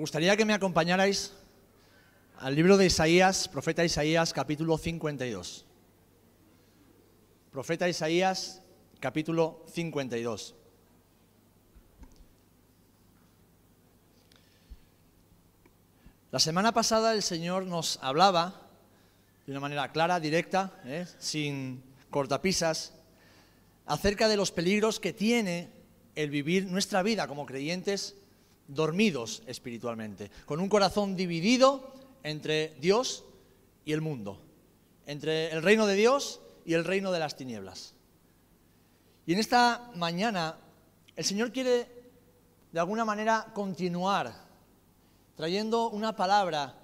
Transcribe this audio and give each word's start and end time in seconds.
gustaría 0.00 0.34
que 0.34 0.46
me 0.46 0.54
acompañarais 0.54 1.34
al 2.38 2.54
libro 2.54 2.78
de 2.78 2.86
Isaías, 2.86 3.48
profeta 3.48 3.84
Isaías, 3.84 4.32
capítulo 4.32 4.78
52. 4.78 5.66
Profeta 7.52 7.86
Isaías, 7.86 8.62
capítulo 8.98 9.62
52. 9.70 10.54
La 16.30 16.38
semana 16.38 16.72
pasada 16.72 17.12
el 17.12 17.22
Señor 17.22 17.66
nos 17.66 17.98
hablaba 18.00 18.70
de 19.44 19.52
una 19.52 19.60
manera 19.60 19.92
clara, 19.92 20.18
directa, 20.18 20.80
¿eh? 20.86 21.04
sin 21.18 21.82
cortapisas, 22.08 22.94
acerca 23.84 24.28
de 24.28 24.38
los 24.38 24.50
peligros 24.50 24.98
que 24.98 25.12
tiene 25.12 25.68
el 26.14 26.30
vivir 26.30 26.64
nuestra 26.68 27.02
vida 27.02 27.28
como 27.28 27.44
creyentes 27.44 28.16
dormidos 28.74 29.42
espiritualmente, 29.46 30.30
con 30.46 30.60
un 30.60 30.68
corazón 30.68 31.16
dividido 31.16 31.92
entre 32.22 32.76
Dios 32.80 33.24
y 33.84 33.92
el 33.92 34.00
mundo, 34.00 34.40
entre 35.06 35.52
el 35.52 35.62
reino 35.62 35.86
de 35.86 35.94
Dios 35.94 36.40
y 36.64 36.74
el 36.74 36.84
reino 36.84 37.12
de 37.12 37.18
las 37.18 37.36
tinieblas. 37.36 37.94
Y 39.26 39.32
en 39.32 39.38
esta 39.38 39.90
mañana 39.94 40.58
el 41.16 41.24
Señor 41.24 41.52
quiere 41.52 41.88
de 42.72 42.80
alguna 42.80 43.04
manera 43.04 43.50
continuar 43.54 44.32
trayendo 45.36 45.88
una 45.90 46.14
palabra 46.14 46.76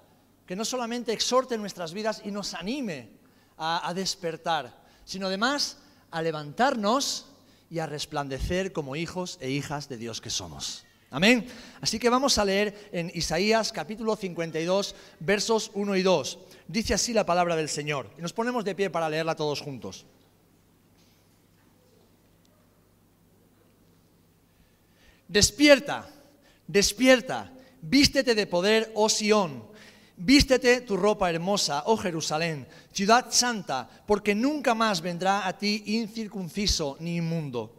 que 0.45 0.55
no 0.55 0.65
solamente 0.65 1.13
exhorte 1.13 1.57
nuestras 1.57 1.93
vidas 1.93 2.21
y 2.25 2.31
nos 2.31 2.53
anime 2.53 3.11
a, 3.57 3.87
a 3.87 3.93
despertar, 3.93 4.83
sino 5.05 5.27
además 5.27 5.77
a 6.11 6.21
levantarnos 6.21 7.27
y 7.69 7.79
a 7.79 7.85
resplandecer 7.85 8.71
como 8.71 8.95
hijos 8.95 9.37
e 9.41 9.49
hijas 9.49 9.89
de 9.89 9.97
Dios 9.97 10.21
que 10.21 10.29
somos. 10.29 10.86
Amén. 11.09 11.47
Así 11.79 11.99
que 11.99 12.09
vamos 12.09 12.37
a 12.37 12.43
leer 12.43 12.89
en 12.91 13.11
Isaías 13.13 13.71
capítulo 13.71 14.15
52, 14.15 14.95
versos 15.19 15.71
1 15.73 15.95
y 15.95 16.03
2. 16.03 16.39
Dice 16.67 16.93
así 16.93 17.13
la 17.13 17.25
palabra 17.25 17.55
del 17.55 17.69
Señor. 17.69 18.09
Y 18.17 18.21
nos 18.21 18.33
ponemos 18.33 18.65
de 18.65 18.75
pie 18.75 18.89
para 18.89 19.09
leerla 19.09 19.35
todos 19.35 19.61
juntos. 19.61 20.05
Despierta, 25.29 26.09
despierta, 26.67 27.51
vístete 27.81 28.35
de 28.35 28.47
poder, 28.47 28.91
oh 28.95 29.09
Sión, 29.09 29.63
vístete 30.15 30.81
tu 30.81 30.95
ropa 30.95 31.29
hermosa, 31.29 31.83
oh 31.85 31.97
Jerusalén, 31.97 32.65
ciudad 32.93 33.27
santa, 33.29 33.89
porque 34.07 34.33
nunca 34.33 34.73
más 34.73 35.01
vendrá 35.01 35.45
a 35.45 35.57
ti 35.57 35.83
incircunciso 35.87 36.95
ni 37.01 37.17
inmundo 37.17 37.76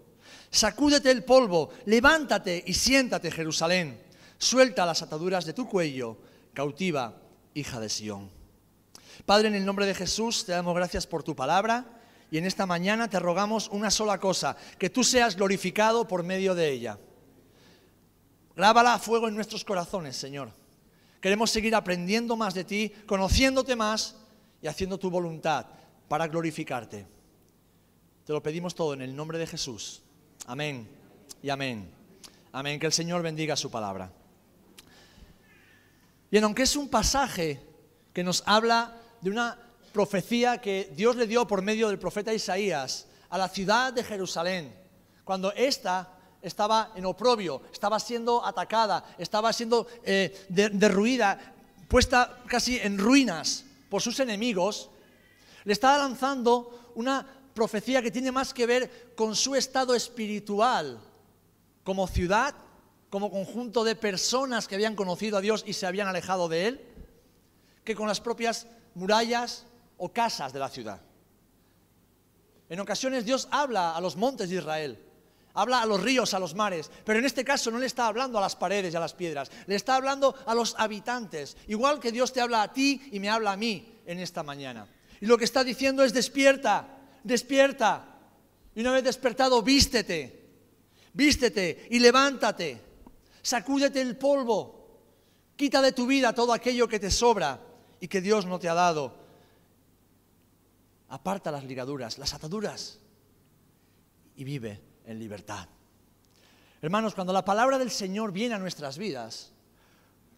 Sacúdete 0.51 1.11
el 1.11 1.25
polvo, 1.25 1.71
levántate 1.87 2.63
y 2.67 2.75
siéntate, 2.75 3.31
Jerusalén. 3.31 4.03
Suelta 4.39 4.87
las 4.87 5.03
ataduras 5.03 5.45
de 5.45 5.53
tu 5.53 5.69
cuello, 5.69 6.17
cautiva, 6.55 7.21
hija 7.55 7.81
de 7.81 7.89
Sión. 7.89 8.31
Padre, 9.27 9.49
en 9.49 9.55
el 9.55 9.65
nombre 9.65 9.85
de 9.87 9.95
Jesús, 9.95 10.45
te 10.45 10.53
damos 10.53 10.75
gracias 10.75 11.07
por 11.07 11.23
tu 11.23 11.35
palabra 11.37 11.85
y 12.31 12.39
en 12.39 12.47
esta 12.47 12.67
mañana 12.67 13.09
te 13.09 13.19
rogamos 13.19 13.69
una 13.69 13.91
sola 13.91 14.19
cosa, 14.19 14.57
que 14.79 14.91
tú 14.91 15.03
seas 15.03 15.37
glorificado 15.37 16.07
por 16.07 16.23
medio 16.23 16.55
de 16.55 16.71
ella. 16.71 16.99
Grábala 18.55 18.95
a 18.95 18.99
fuego 18.99 19.29
en 19.29 19.35
nuestros 19.35 19.65
corazones, 19.65 20.17
Señor. 20.17 20.51
Queremos 21.21 21.51
seguir 21.51 21.75
aprendiendo 21.75 22.37
más 22.37 22.55
de 22.55 22.65
ti, 22.65 22.93
conociéndote 23.07 23.77
más 23.77 24.17
y 24.63 24.67
haciendo 24.67 24.99
tu 24.99 25.11
voluntad 25.11 25.67
para 26.09 26.29
glorificarte. 26.29 27.07
Te 28.25 28.33
lo 28.33 28.43
pedimos 28.43 28.75
todo 28.75 28.95
en 28.95 29.03
el 29.03 29.17
nombre 29.17 29.39
de 29.39 29.47
Jesús. 29.47 30.03
Amén 30.49 30.89
y 31.43 31.51
amén. 31.51 31.93
Amén. 32.53 32.81
Que 32.81 32.87
el 32.87 32.93
Señor 32.93 33.21
bendiga 33.21 33.55
su 33.55 33.71
palabra. 33.71 34.11
Bien, 36.31 36.43
aunque 36.43 36.63
es 36.63 36.75
un 36.75 36.89
pasaje 36.89 37.61
que 38.15 38.25
nos 38.25 38.43
habla 38.47 38.97
de 39.21 39.29
una 39.29 39.59
profecía 39.93 40.57
que 40.57 40.91
Dios 40.97 41.17
le 41.17 41.27
dio 41.27 41.47
por 41.47 41.61
medio 41.61 41.89
del 41.89 41.99
profeta 41.99 42.33
Isaías 42.33 43.09
a 43.29 43.37
la 43.37 43.51
ciudad 43.51 43.93
de 43.93 44.03
Jerusalén, 44.03 44.75
cuando 45.23 45.53
ésta 45.53 46.17
estaba 46.41 46.93
en 46.95 47.05
oprobio, 47.05 47.61
estaba 47.71 48.01
siendo 48.01 48.43
atacada, 48.43 49.05
estaba 49.19 49.53
siendo 49.53 49.87
eh, 50.03 50.47
derruida, 50.49 51.39
puesta 51.89 52.39
casi 52.47 52.79
en 52.79 52.97
ruinas 52.97 53.67
por 53.91 54.01
sus 54.01 54.19
enemigos, 54.19 54.89
le 55.65 55.75
estaba 55.75 55.99
lanzando 55.99 56.93
una 56.95 57.38
profecía 57.59 58.01
que 58.01 58.13
tiene 58.13 58.31
más 58.31 58.55
que 58.55 58.67
ver 58.67 59.15
con 59.17 59.35
su 59.35 59.57
estado 59.57 59.93
espiritual 59.93 61.01
como 61.83 62.07
ciudad, 62.07 62.55
como 63.11 63.33
conjunto 63.33 63.83
de 63.83 63.97
personas 63.97 64.69
que 64.69 64.77
habían 64.77 64.95
conocido 64.95 65.37
a 65.37 65.41
Dios 65.41 65.65
y 65.67 65.73
se 65.73 65.85
habían 65.85 66.07
alejado 66.07 66.49
de 66.49 66.69
Él, 66.69 66.81
que 67.83 67.97
con 67.97 68.07
las 68.07 68.21
propias 68.21 68.69
murallas 68.95 69.67
o 69.97 70.13
casas 70.13 70.53
de 70.53 70.61
la 70.61 70.69
ciudad. 70.69 71.01
En 72.69 72.79
ocasiones 72.79 73.25
Dios 73.25 73.49
habla 73.51 73.97
a 73.97 74.01
los 74.01 74.15
montes 74.15 74.51
de 74.51 74.57
Israel, 74.59 74.97
habla 75.53 75.83
a 75.83 75.87
los 75.87 76.01
ríos, 76.01 76.35
a 76.35 76.39
los 76.39 76.55
mares, 76.55 76.93
pero 77.05 77.19
en 77.19 77.25
este 77.25 77.45
caso 77.45 77.73
no 77.73 77.81
le 77.81 77.87
está 77.87 78.07
hablando 78.07 78.39
a 78.39 78.43
las 78.43 78.55
paredes 78.55 78.95
y 78.95 78.97
a 78.97 79.01
las 79.01 79.15
piedras, 79.15 79.51
le 79.67 79.75
está 79.75 79.97
hablando 79.97 80.37
a 80.47 80.55
los 80.55 80.77
habitantes, 80.79 81.57
igual 81.67 81.99
que 81.99 82.13
Dios 82.13 82.33
te 82.33 82.41
habla 82.41 82.63
a 82.63 82.73
ti 82.73 83.09
y 83.11 83.19
me 83.19 83.31
habla 83.31 83.51
a 83.51 83.57
mí 83.57 84.01
en 84.07 84.21
esta 84.21 84.45
mañana. 84.45 84.87
Y 85.21 85.27
lo 85.27 85.37
que 85.37 85.45
está 85.45 85.65
diciendo 85.65 86.05
es 86.05 86.13
despierta, 86.13 86.98
despierta. 87.29 88.05
Y 88.75 88.81
una 88.81 88.93
vez 88.93 89.05
despertado, 89.05 89.63
vístete, 89.63 90.51
vístete 91.13 91.87
y 91.91 92.01
levántate. 92.01 92.81
Sacúdete 93.43 94.01
el 94.01 94.17
polvo. 94.17 94.77
Quita 95.55 95.81
de 95.83 95.93
tu 95.93 96.07
vida 96.07 96.33
todo 96.33 96.53
aquello 96.53 96.89
que 96.89 96.99
te 96.99 97.11
sobra 97.11 97.61
y 98.01 98.09
que 98.09 98.21
Dios 98.21 98.47
no 98.47 98.59
te 98.59 98.69
ha 98.69 98.75
dado. 98.75 99.17
Aparta 101.09 101.51
las 101.51 101.65
ligaduras, 101.65 102.19
las 102.19 102.35
ataduras 102.35 102.99
y 104.37 104.45
vive 104.45 104.81
en 105.05 105.19
libertad. 105.19 105.69
Hermanos, 106.81 107.15
cuando 107.15 107.33
la 107.33 107.45
palabra 107.45 107.79
del 107.79 107.91
Señor 107.91 108.31
viene 108.31 108.55
a 108.55 108.59
nuestras 108.59 108.99
vidas, 108.99 109.53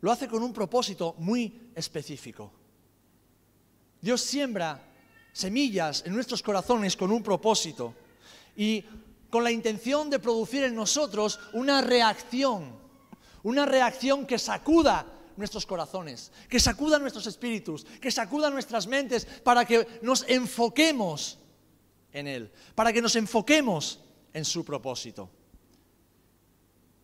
lo 0.00 0.10
hace 0.10 0.28
con 0.28 0.42
un 0.42 0.52
propósito 0.52 1.14
muy 1.18 1.70
específico. 1.74 2.52
Dios 4.00 4.22
siembra 4.22 4.89
semillas 5.32 6.02
en 6.06 6.14
nuestros 6.14 6.42
corazones 6.42 6.96
con 6.96 7.10
un 7.10 7.22
propósito 7.22 7.94
y 8.56 8.84
con 9.30 9.44
la 9.44 9.52
intención 9.52 10.10
de 10.10 10.18
producir 10.18 10.64
en 10.64 10.74
nosotros 10.74 11.38
una 11.52 11.80
reacción, 11.80 12.72
una 13.42 13.64
reacción 13.64 14.26
que 14.26 14.38
sacuda 14.38 15.06
nuestros 15.36 15.64
corazones, 15.64 16.32
que 16.48 16.60
sacuda 16.60 16.98
nuestros 16.98 17.26
espíritus, 17.26 17.84
que 18.00 18.10
sacuda 18.10 18.50
nuestras 18.50 18.86
mentes 18.86 19.24
para 19.24 19.64
que 19.64 19.86
nos 20.02 20.24
enfoquemos 20.28 21.38
en 22.12 22.26
Él, 22.26 22.52
para 22.74 22.92
que 22.92 23.00
nos 23.00 23.16
enfoquemos 23.16 24.00
en 24.34 24.44
su 24.44 24.64
propósito. 24.64 25.30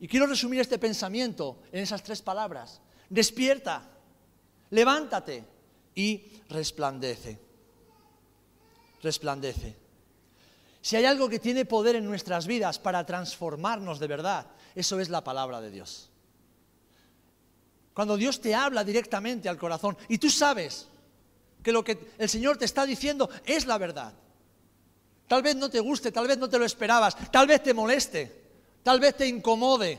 Y 0.01 0.09
quiero 0.09 0.27
resumir 0.27 0.61
este 0.61 0.79
pensamiento 0.79 1.63
en 1.73 1.83
esas 1.85 2.03
tres 2.03 2.21
palabras. 2.21 2.83
Despierta, 3.09 3.89
levántate 4.71 5.45
y 5.95 6.43
resplandece 6.51 7.46
resplandece. 9.03 9.77
Si 10.81 10.97
hay 10.97 11.05
algo 11.05 11.29
que 11.29 11.39
tiene 11.39 11.65
poder 11.65 11.97
en 11.97 12.07
nuestras 12.07 12.47
vidas 12.47 12.79
para 12.79 13.05
transformarnos 13.05 13.99
de 13.99 14.07
verdad, 14.07 14.47
eso 14.75 15.01
es 15.01 15.09
la 15.09 15.25
palabra 15.25 15.61
de 15.61 15.71
Dios. 15.71 16.11
Cuando 17.93 18.17
Dios 18.17 18.41
te 18.41 18.55
habla 18.55 18.85
directamente 18.85 19.49
al 19.49 19.59
corazón 19.59 19.97
y 20.09 20.19
tú 20.19 20.31
sabes 20.31 20.87
que 21.63 21.73
lo 21.73 21.83
que 21.83 22.13
el 22.19 22.29
Señor 22.29 22.59
te 22.59 22.67
está 22.67 22.87
diciendo 22.87 23.29
es 23.45 23.67
la 23.67 23.79
verdad. 23.79 24.13
Tal 25.27 25.43
vez 25.43 25.57
no 25.57 25.69
te 25.69 25.81
guste, 25.81 26.13
tal 26.13 26.29
vez 26.29 26.39
no 26.39 26.49
te 26.49 26.59
lo 26.59 26.65
esperabas, 26.65 27.17
tal 27.33 27.47
vez 27.49 27.63
te 27.63 27.75
moleste, 27.75 28.45
tal 28.83 29.01
vez 29.01 29.17
te 29.17 29.27
incomode, 29.27 29.99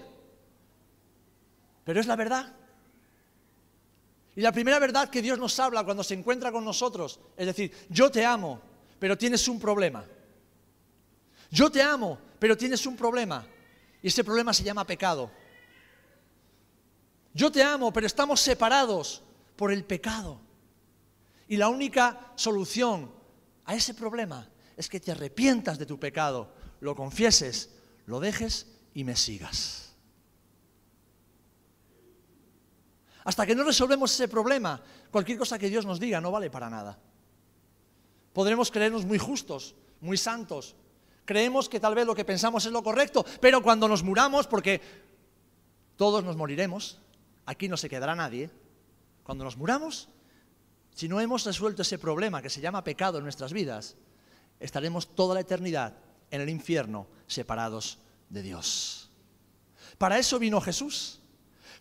pero 1.84 2.00
es 2.00 2.08
la 2.08 2.16
verdad. 2.16 2.54
Y 4.36 4.42
la 4.42 4.52
primera 4.52 4.80
verdad 4.80 5.10
que 5.10 5.22
Dios 5.22 5.40
nos 5.40 5.60
habla 5.60 5.84
cuando 5.84 6.04
se 6.04 6.14
encuentra 6.14 6.52
con 6.52 6.64
nosotros 6.64 7.20
es 7.36 7.48
decir, 7.48 7.74
yo 7.90 8.12
te 8.12 8.24
amo, 8.24 8.62
pero 9.00 9.18
tienes 9.18 9.48
un 9.48 9.60
problema. 9.60 10.06
Yo 11.50 11.72
te 11.72 11.82
amo, 11.82 12.20
pero 12.40 12.58
tienes 12.58 12.86
un 12.86 12.96
problema. 12.96 13.46
Y 14.02 14.08
ese 14.08 14.24
problema 14.24 14.54
se 14.54 14.64
llama 14.64 14.86
pecado. 14.86 15.32
Yo 17.34 17.52
te 17.52 17.64
amo, 17.64 17.92
pero 17.94 18.08
estamos 18.08 18.40
separados 18.42 19.24
por 19.56 19.72
el 19.72 19.84
pecado. 19.84 20.42
Y 21.48 21.58
la 21.58 21.70
única 21.70 22.32
solución 22.36 23.12
a 23.66 23.76
ese 23.76 23.94
problema 23.94 24.50
es 24.76 24.90
que 24.90 25.00
te 25.00 25.12
arrepientas 25.12 25.78
de 25.78 25.86
tu 25.86 26.00
pecado, 26.00 26.54
lo 26.80 26.96
confieses, 26.96 27.70
lo 28.06 28.20
dejes 28.20 28.68
y 28.94 29.04
me 29.04 29.16
sigas. 29.16 29.94
Hasta 33.24 33.46
que 33.46 33.56
no 33.56 33.64
resolvemos 33.64 34.14
ese 34.14 34.28
problema, 34.28 34.82
cualquier 35.12 35.38
cosa 35.38 35.60
que 35.60 35.70
Dios 35.70 35.86
nos 35.86 36.00
diga 36.00 36.22
no 36.22 36.32
vale 36.32 36.50
para 36.50 36.70
nada. 36.70 36.98
Podremos 38.38 38.70
creernos 38.70 39.04
muy 39.04 39.18
justos, 39.18 39.74
muy 40.00 40.16
santos. 40.16 40.76
Creemos 41.26 41.68
que 41.68 41.80
tal 41.80 41.96
vez 41.96 42.06
lo 42.06 42.14
que 42.14 42.24
pensamos 42.24 42.64
es 42.68 42.72
lo 42.72 42.84
correcto, 42.84 43.26
pero 43.42 43.64
cuando 43.64 43.88
nos 43.88 44.04
muramos, 44.04 44.46
porque 44.46 44.80
todos 45.96 46.24
nos 46.24 46.38
moriremos, 46.38 47.00
aquí 47.48 47.68
no 47.68 47.78
se 47.78 47.90
quedará 47.90 48.14
nadie. 48.14 48.52
Cuando 49.24 49.44
nos 49.44 49.58
muramos, 49.58 50.10
si 50.94 51.10
no 51.10 51.20
hemos 51.20 51.46
resuelto 51.46 51.82
ese 51.82 51.98
problema 51.98 52.40
que 52.40 52.52
se 52.52 52.62
llama 52.62 52.84
pecado 52.84 53.18
en 53.18 53.24
nuestras 53.24 53.54
vidas, 53.54 53.96
estaremos 54.60 55.16
toda 55.16 55.34
la 55.34 55.42
eternidad 55.42 55.96
en 56.30 56.42
el 56.42 56.50
infierno 56.50 57.08
separados 57.26 57.98
de 58.30 58.44
Dios. 58.44 59.10
Para 59.98 60.20
eso 60.20 60.38
vino 60.38 60.62
Jesús. 60.62 61.22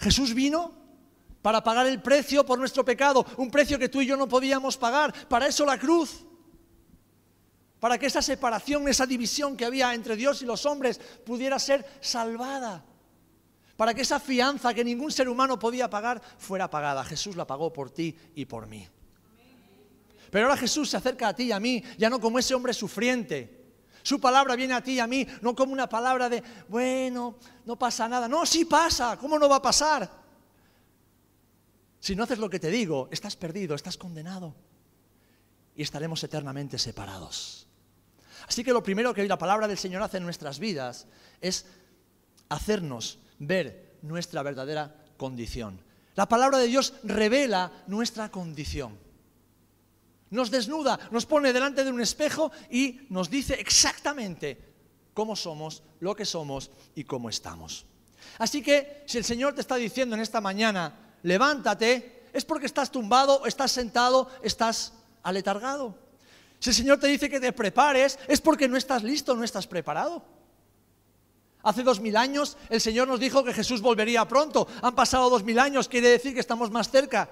Jesús 0.00 0.32
vino 0.32 0.72
para 1.42 1.62
pagar 1.62 1.86
el 1.86 2.00
precio 2.00 2.46
por 2.46 2.58
nuestro 2.58 2.82
pecado, 2.82 3.26
un 3.36 3.50
precio 3.50 3.78
que 3.78 3.90
tú 3.90 4.00
y 4.00 4.06
yo 4.06 4.16
no 4.16 4.26
podíamos 4.26 4.78
pagar. 4.78 5.28
Para 5.28 5.48
eso 5.48 5.66
la 5.66 5.78
cruz. 5.78 6.24
Para 7.80 7.98
que 7.98 8.06
esa 8.06 8.22
separación, 8.22 8.88
esa 8.88 9.06
división 9.06 9.56
que 9.56 9.64
había 9.64 9.94
entre 9.94 10.16
Dios 10.16 10.42
y 10.42 10.46
los 10.46 10.64
hombres 10.66 10.98
pudiera 11.24 11.58
ser 11.58 11.86
salvada. 12.00 12.84
Para 13.76 13.92
que 13.92 14.02
esa 14.02 14.18
fianza 14.18 14.72
que 14.72 14.84
ningún 14.84 15.12
ser 15.12 15.28
humano 15.28 15.58
podía 15.58 15.90
pagar 15.90 16.22
fuera 16.38 16.70
pagada. 16.70 17.04
Jesús 17.04 17.36
la 17.36 17.46
pagó 17.46 17.72
por 17.72 17.90
ti 17.90 18.16
y 18.34 18.46
por 18.46 18.66
mí. 18.66 18.88
Pero 20.30 20.46
ahora 20.46 20.56
Jesús 20.56 20.90
se 20.90 20.96
acerca 20.96 21.28
a 21.28 21.34
ti 21.34 21.44
y 21.44 21.52
a 21.52 21.60
mí, 21.60 21.82
ya 21.98 22.10
no 22.10 22.18
como 22.18 22.38
ese 22.38 22.54
hombre 22.54 22.72
sufriente, 22.72 23.56
su 24.02 24.20
palabra 24.20 24.54
viene 24.54 24.72
a 24.72 24.82
ti 24.82 24.92
y 24.92 25.00
a 25.00 25.06
mí, 25.06 25.26
no 25.42 25.54
como 25.54 25.72
una 25.72 25.88
palabra 25.88 26.28
de, 26.28 26.42
bueno, 26.68 27.38
no 27.64 27.76
pasa 27.76 28.08
nada. 28.08 28.28
No, 28.28 28.46
sí 28.46 28.64
pasa, 28.64 29.16
¿cómo 29.18 29.38
no 29.38 29.48
va 29.48 29.56
a 29.56 29.62
pasar? 29.62 30.08
Si 31.98 32.14
no 32.14 32.22
haces 32.22 32.38
lo 32.38 32.48
que 32.48 32.60
te 32.60 32.70
digo, 32.70 33.08
estás 33.10 33.34
perdido, 33.34 33.74
estás 33.74 33.96
condenado. 33.96 34.54
Y 35.74 35.82
estaremos 35.82 36.22
eternamente 36.22 36.78
separados. 36.78 37.65
Así 38.46 38.62
que 38.62 38.72
lo 38.72 38.82
primero 38.82 39.12
que 39.12 39.26
la 39.26 39.38
palabra 39.38 39.68
del 39.68 39.78
Señor 39.78 40.02
hace 40.02 40.18
en 40.18 40.24
nuestras 40.24 40.58
vidas 40.58 41.06
es 41.40 41.66
hacernos 42.48 43.18
ver 43.38 43.98
nuestra 44.02 44.42
verdadera 44.42 44.94
condición. 45.16 45.80
La 46.14 46.28
palabra 46.28 46.58
de 46.58 46.66
Dios 46.66 46.94
revela 47.02 47.72
nuestra 47.86 48.30
condición. 48.30 48.98
Nos 50.30 50.50
desnuda, 50.50 50.98
nos 51.10 51.26
pone 51.26 51.52
delante 51.52 51.84
de 51.84 51.90
un 51.90 52.00
espejo 52.00 52.50
y 52.70 53.06
nos 53.10 53.30
dice 53.30 53.54
exactamente 53.54 54.58
cómo 55.14 55.36
somos, 55.36 55.82
lo 56.00 56.16
que 56.16 56.24
somos 56.24 56.70
y 56.94 57.04
cómo 57.04 57.28
estamos. 57.28 57.86
Así 58.38 58.62
que 58.62 59.04
si 59.06 59.18
el 59.18 59.24
Señor 59.24 59.54
te 59.54 59.60
está 59.60 59.76
diciendo 59.76 60.16
en 60.16 60.22
esta 60.22 60.40
mañana, 60.40 61.16
levántate, 61.22 62.28
es 62.32 62.44
porque 62.44 62.66
estás 62.66 62.90
tumbado, 62.90 63.46
estás 63.46 63.72
sentado, 63.72 64.30
estás 64.42 64.92
aletargado. 65.22 66.05
Si 66.58 66.70
el 66.70 66.76
Señor 66.76 66.98
te 66.98 67.06
dice 67.06 67.28
que 67.28 67.40
te 67.40 67.52
prepares, 67.52 68.18
es 68.28 68.40
porque 68.40 68.68
no 68.68 68.76
estás 68.76 69.02
listo, 69.02 69.34
no 69.34 69.44
estás 69.44 69.66
preparado. 69.66 70.24
Hace 71.62 71.82
dos 71.82 72.00
mil 72.00 72.16
años 72.16 72.56
el 72.70 72.80
Señor 72.80 73.08
nos 73.08 73.18
dijo 73.18 73.42
que 73.42 73.52
Jesús 73.52 73.82
volvería 73.82 74.26
pronto. 74.26 74.68
Han 74.82 74.94
pasado 74.94 75.28
dos 75.28 75.42
mil 75.42 75.58
años, 75.58 75.88
quiere 75.88 76.08
decir 76.08 76.32
que 76.32 76.40
estamos 76.40 76.70
más 76.70 76.90
cerca 76.90 77.28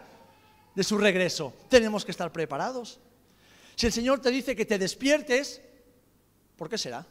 de 0.74 0.84
su 0.84 0.98
regreso. 0.98 1.54
Tenemos 1.68 2.04
que 2.04 2.10
estar 2.10 2.32
preparados. 2.32 2.98
Si 3.76 3.86
el 3.86 3.92
Señor 3.92 4.20
te 4.20 4.30
dice 4.30 4.56
que 4.56 4.66
te 4.66 4.78
despiertes, 4.78 5.60
¿por 6.56 6.68
qué 6.68 6.78
será? 6.78 7.06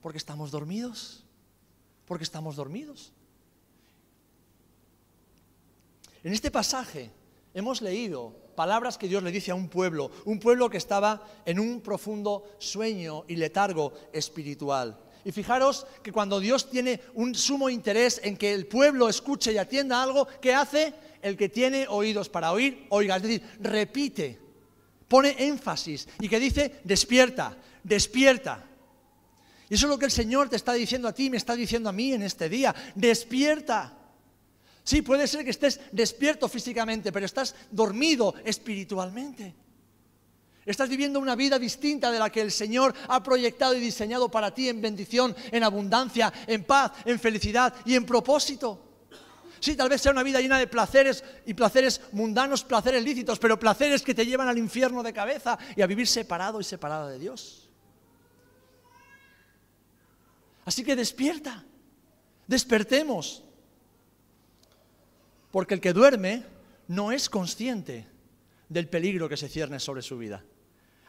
Porque 0.00 0.18
estamos 0.18 0.50
dormidos. 0.50 1.24
Porque 2.06 2.24
estamos 2.24 2.56
dormidos. 2.56 3.12
En 6.22 6.32
este 6.32 6.50
pasaje 6.50 7.10
hemos 7.52 7.82
leído 7.82 8.43
palabras 8.54 8.98
que 8.98 9.08
Dios 9.08 9.22
le 9.22 9.30
dice 9.30 9.50
a 9.50 9.54
un 9.54 9.68
pueblo, 9.68 10.10
un 10.24 10.38
pueblo 10.38 10.70
que 10.70 10.78
estaba 10.78 11.22
en 11.44 11.58
un 11.58 11.80
profundo 11.80 12.56
sueño 12.58 13.24
y 13.28 13.36
letargo 13.36 13.92
espiritual. 14.12 14.98
Y 15.24 15.32
fijaros 15.32 15.86
que 16.02 16.12
cuando 16.12 16.38
Dios 16.38 16.68
tiene 16.68 17.00
un 17.14 17.34
sumo 17.34 17.70
interés 17.70 18.20
en 18.22 18.36
que 18.36 18.52
el 18.52 18.66
pueblo 18.66 19.08
escuche 19.08 19.52
y 19.52 19.58
atienda 19.58 20.02
algo, 20.02 20.28
¿qué 20.40 20.54
hace? 20.54 20.92
el 21.24 21.38
que 21.38 21.48
tiene 21.48 21.86
oídos 21.88 22.28
para 22.28 22.52
oír, 22.52 22.84
oiga. 22.90 23.16
Es 23.16 23.22
decir, 23.22 23.42
repite, 23.58 24.38
pone 25.08 25.34
énfasis 25.38 26.06
y 26.20 26.28
que 26.28 26.38
dice, 26.38 26.80
despierta, 26.84 27.56
despierta. 27.82 28.62
Y 29.70 29.74
eso 29.74 29.86
es 29.86 29.90
lo 29.90 29.98
que 29.98 30.04
el 30.04 30.10
Señor 30.10 30.50
te 30.50 30.56
está 30.56 30.74
diciendo 30.74 31.08
a 31.08 31.14
ti, 31.14 31.30
me 31.30 31.38
está 31.38 31.56
diciendo 31.56 31.88
a 31.88 31.92
mí 31.92 32.12
en 32.12 32.22
este 32.22 32.50
día, 32.50 32.74
despierta. 32.94 33.98
Sí, 34.84 35.00
puede 35.00 35.26
ser 35.26 35.42
que 35.44 35.50
estés 35.50 35.80
despierto 35.92 36.46
físicamente, 36.46 37.10
pero 37.10 37.24
estás 37.24 37.54
dormido 37.70 38.34
espiritualmente. 38.44 39.54
Estás 40.66 40.88
viviendo 40.88 41.18
una 41.18 41.34
vida 41.34 41.58
distinta 41.58 42.10
de 42.10 42.18
la 42.18 42.30
que 42.30 42.40
el 42.40 42.50
Señor 42.50 42.94
ha 43.08 43.22
proyectado 43.22 43.74
y 43.74 43.80
diseñado 43.80 44.30
para 44.30 44.52
ti 44.52 44.68
en 44.68 44.80
bendición, 44.80 45.34
en 45.50 45.62
abundancia, 45.62 46.32
en 46.46 46.64
paz, 46.64 46.92
en 47.04 47.18
felicidad 47.18 47.74
y 47.84 47.94
en 47.94 48.04
propósito. 48.04 48.80
Sí, 49.60 49.76
tal 49.76 49.88
vez 49.88 50.02
sea 50.02 50.12
una 50.12 50.22
vida 50.22 50.40
llena 50.40 50.58
de 50.58 50.66
placeres 50.66 51.24
y 51.46 51.54
placeres 51.54 52.02
mundanos, 52.12 52.64
placeres 52.64 53.02
lícitos, 53.02 53.38
pero 53.38 53.58
placeres 53.58 54.02
que 54.02 54.14
te 54.14 54.26
llevan 54.26 54.48
al 54.48 54.58
infierno 54.58 55.02
de 55.02 55.14
cabeza 55.14 55.58
y 55.76 55.80
a 55.80 55.86
vivir 55.86 56.06
separado 56.06 56.60
y 56.60 56.64
separada 56.64 57.08
de 57.08 57.18
Dios. 57.18 57.70
Así 60.66 60.84
que 60.84 60.96
despierta, 60.96 61.64
despertemos, 62.46 63.43
porque 65.54 65.74
el 65.74 65.80
que 65.80 65.92
duerme 65.92 66.42
no 66.88 67.12
es 67.12 67.30
consciente 67.30 68.08
del 68.68 68.88
peligro 68.88 69.28
que 69.28 69.36
se 69.36 69.48
cierne 69.48 69.78
sobre 69.78 70.02
su 70.02 70.18
vida. 70.18 70.42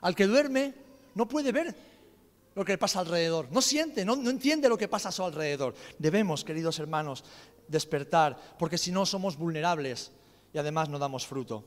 Al 0.02 0.14
que 0.14 0.28
duerme 0.28 0.76
no 1.16 1.28
puede 1.28 1.52
ver 1.52 1.76
lo 2.54 2.64
que 2.64 2.78
pasa 2.78 3.00
alrededor, 3.00 3.52
no 3.52 3.60
siente, 3.60 4.06
no, 4.06 4.16
no, 4.16 4.30
entiende 4.30 4.70
lo 4.70 4.78
que 4.78 4.88
pasa 4.88 5.10
a 5.10 5.12
su 5.12 5.24
alrededor. 5.24 5.74
Debemos, 5.98 6.44
queridos 6.44 6.78
hermanos, 6.78 7.24
despertar, 7.68 8.38
porque 8.60 8.78
si 8.78 8.92
no 8.92 9.08
somos 9.08 9.36
vulnerables 9.36 10.12
y 10.54 10.60
además 10.60 10.90
no 10.90 11.00
damos 11.00 11.26
fruto. 11.26 11.64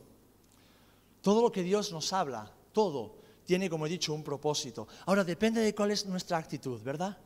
Todo 1.20 1.42
lo 1.42 1.50
que 1.50 1.64
Dios 1.64 1.90
nos 1.90 2.12
habla, 2.12 2.48
todo, 2.70 3.16
tiene, 3.44 3.68
como 3.68 3.86
he 3.86 3.90
dicho, 3.90 4.14
un 4.14 4.22
propósito. 4.22 4.86
Ahora 5.04 5.24
depende 5.24 5.62
de 5.62 5.74
cuál 5.74 5.90
es 5.90 6.06
nuestra 6.06 6.38
actitud, 6.38 6.80
¿verdad? 6.84 7.18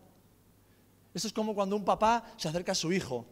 Esto 1.12 1.28
es 1.28 1.34
como 1.34 1.54
cuando 1.54 1.76
un 1.76 1.84
papá 1.84 2.32
se 2.38 2.48
acerca 2.48 2.72
a 2.72 2.74
su 2.74 2.90
hijo 2.90 3.26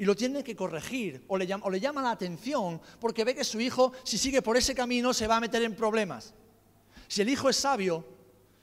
y 0.00 0.06
lo 0.06 0.16
tiene 0.16 0.42
que 0.42 0.56
corregir 0.56 1.26
o 1.28 1.36
le, 1.36 1.46
llama, 1.46 1.66
o 1.66 1.70
le 1.70 1.78
llama 1.78 2.00
la 2.00 2.12
atención 2.12 2.80
porque 2.98 3.22
ve 3.22 3.34
que 3.34 3.44
su 3.44 3.60
hijo, 3.60 3.92
si 4.02 4.16
sigue 4.16 4.40
por 4.40 4.56
ese 4.56 4.74
camino, 4.74 5.12
se 5.12 5.26
va 5.26 5.36
a 5.36 5.40
meter 5.40 5.62
en 5.62 5.76
problemas. 5.76 6.32
Si 7.06 7.20
el 7.20 7.28
hijo 7.28 7.50
es 7.50 7.56
sabio, 7.56 8.06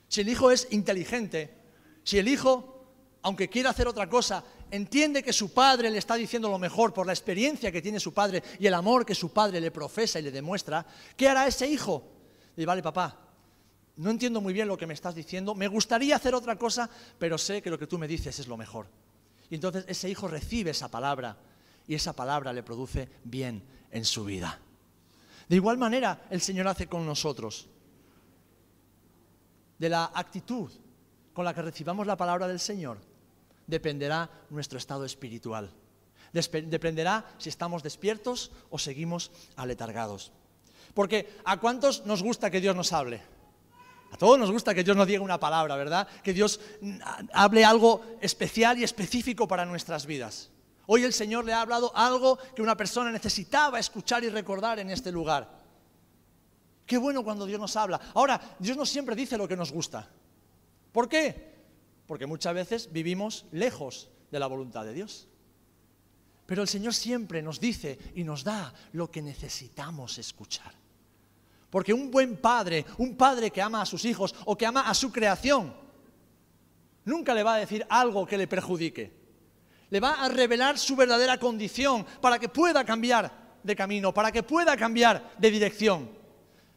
si 0.07 0.21
el 0.21 0.29
hijo 0.29 0.49
es 0.49 0.67
inteligente, 0.71 1.53
si 2.03 2.17
el 2.17 2.27
hijo, 2.27 2.87
aunque 3.21 3.49
quiera 3.49 3.69
hacer 3.69 3.87
otra 3.87 4.09
cosa, 4.09 4.43
entiende 4.71 5.21
que 5.21 5.31
su 5.31 5.53
padre 5.53 5.91
le 5.91 5.99
está 5.99 6.15
diciendo 6.15 6.49
lo 6.49 6.57
mejor 6.57 6.91
por 6.91 7.05
la 7.05 7.13
experiencia 7.13 7.71
que 7.71 7.83
tiene 7.83 7.99
su 7.99 8.15
padre 8.15 8.41
y 8.57 8.65
el 8.65 8.73
amor 8.73 9.05
que 9.05 9.13
su 9.13 9.31
padre 9.31 9.61
le 9.61 9.69
profesa 9.69 10.17
y 10.17 10.23
le 10.23 10.31
demuestra, 10.31 10.87
¿qué 11.15 11.29
hará 11.29 11.45
ese 11.45 11.67
hijo? 11.67 12.03
Y 12.55 12.65
vale, 12.65 12.81
papá, 12.81 13.15
no 13.97 14.09
entiendo 14.09 14.41
muy 14.41 14.53
bien 14.53 14.67
lo 14.67 14.75
que 14.75 14.87
me 14.87 14.95
estás 14.95 15.13
diciendo, 15.13 15.53
me 15.53 15.67
gustaría 15.67 16.15
hacer 16.15 16.33
otra 16.33 16.55
cosa, 16.55 16.89
pero 17.19 17.37
sé 17.37 17.61
que 17.61 17.69
lo 17.69 17.77
que 17.77 17.85
tú 17.85 17.99
me 17.99 18.07
dices 18.07 18.39
es 18.39 18.47
lo 18.47 18.57
mejor. 18.57 18.87
Y 19.49 19.55
entonces 19.55 19.85
ese 19.87 20.09
hijo 20.09 20.27
recibe 20.27 20.71
esa 20.71 20.89
palabra 20.89 21.37
y 21.87 21.95
esa 21.95 22.13
palabra 22.13 22.53
le 22.53 22.63
produce 22.63 23.09
bien 23.23 23.63
en 23.91 24.05
su 24.05 24.25
vida. 24.25 24.59
De 25.47 25.55
igual 25.55 25.77
manera 25.77 26.25
el 26.29 26.41
Señor 26.41 26.67
hace 26.67 26.87
con 26.87 27.05
nosotros. 27.05 27.67
De 29.79 29.89
la 29.89 30.11
actitud 30.13 30.71
con 31.33 31.45
la 31.45 31.53
que 31.53 31.61
recibamos 31.61 32.07
la 32.07 32.17
palabra 32.17 32.47
del 32.47 32.59
Señor, 32.59 32.97
dependerá 33.67 34.29
nuestro 34.49 34.77
estado 34.77 35.05
espiritual. 35.05 35.71
Dependerá 36.33 37.25
si 37.37 37.49
estamos 37.49 37.83
despiertos 37.83 38.51
o 38.69 38.79
seguimos 38.79 39.31
aletargados. 39.55 40.31
Porque 40.93 41.29
¿a 41.45 41.59
cuántos 41.59 42.05
nos 42.05 42.23
gusta 42.23 42.49
que 42.49 42.59
Dios 42.59 42.75
nos 42.75 42.91
hable? 42.91 43.21
A 44.11 44.17
todos 44.17 44.39
nos 44.39 44.51
gusta 44.51 44.73
que 44.73 44.83
Dios 44.83 44.95
nos 44.95 45.07
diga 45.07 45.21
una 45.21 45.39
palabra, 45.39 45.75
¿verdad? 45.75 46.07
Que 46.23 46.33
Dios 46.33 46.59
hable 47.33 47.65
algo 47.65 48.01
especial 48.21 48.77
y 48.77 48.83
específico 48.83 49.47
para 49.47 49.65
nuestras 49.65 50.05
vidas. 50.05 50.49
Hoy 50.85 51.03
el 51.03 51.13
Señor 51.13 51.43
le 51.45 51.53
ha 51.53 51.61
hablado 51.61 51.91
algo 51.95 52.37
que 52.55 52.61
una 52.61 52.77
persona 52.77 53.11
necesitaba 53.11 53.79
escuchar 53.79 54.23
y 54.23 54.29
recordar 54.29 54.79
en 54.79 54.89
este 54.89 55.11
lugar. 55.11 55.49
Qué 56.85 56.97
bueno 56.97 57.23
cuando 57.23 57.45
Dios 57.45 57.59
nos 57.59 57.75
habla. 57.75 57.99
Ahora, 58.13 58.39
Dios 58.59 58.77
no 58.77 58.85
siempre 58.85 59.15
dice 59.15 59.37
lo 59.37 59.47
que 59.47 59.57
nos 59.57 59.71
gusta. 59.71 60.09
¿Por 60.93 61.09
qué? 61.09 61.57
porque 62.07 62.25
muchas 62.25 62.55
veces 62.55 62.91
vivimos 62.91 63.45
lejos 63.51 64.09
de 64.31 64.39
la 64.39 64.47
voluntad 64.47 64.85
de 64.85 64.93
Dios. 64.93 65.27
Pero 66.45 66.61
el 66.61 66.67
Señor 66.69 66.93
siempre 66.93 67.41
nos 67.41 67.59
dice 67.59 67.99
y 68.15 68.23
nos 68.23 68.45
da 68.45 68.73
lo 68.93 69.11
que 69.11 69.21
necesitamos 69.21 70.17
escuchar. 70.17 70.73
Porque 71.77 71.93
un 71.93 72.09
buen 72.09 72.37
padre, 72.37 72.87
un 72.97 73.15
padre 73.15 73.51
que 73.51 73.61
ama 73.61 73.83
a 73.83 73.85
sus 73.85 74.03
hijos 74.03 74.33
o 74.45 74.57
que 74.57 74.65
ama 74.65 74.89
a 74.89 74.95
su 74.95 75.11
creación, 75.11 75.75
nunca 77.05 77.35
le 77.35 77.43
va 77.43 77.53
a 77.53 77.59
decir 77.59 77.85
algo 77.87 78.25
que 78.25 78.35
le 78.35 78.47
perjudique. 78.47 79.13
Le 79.91 79.99
va 79.99 80.25
a 80.25 80.27
revelar 80.27 80.79
su 80.79 80.95
verdadera 80.95 81.37
condición 81.37 82.03
para 82.19 82.39
que 82.39 82.49
pueda 82.49 82.83
cambiar 82.83 83.59
de 83.61 83.75
camino, 83.75 84.11
para 84.11 84.31
que 84.31 84.41
pueda 84.41 84.75
cambiar 84.75 85.35
de 85.37 85.51
dirección. 85.51 86.09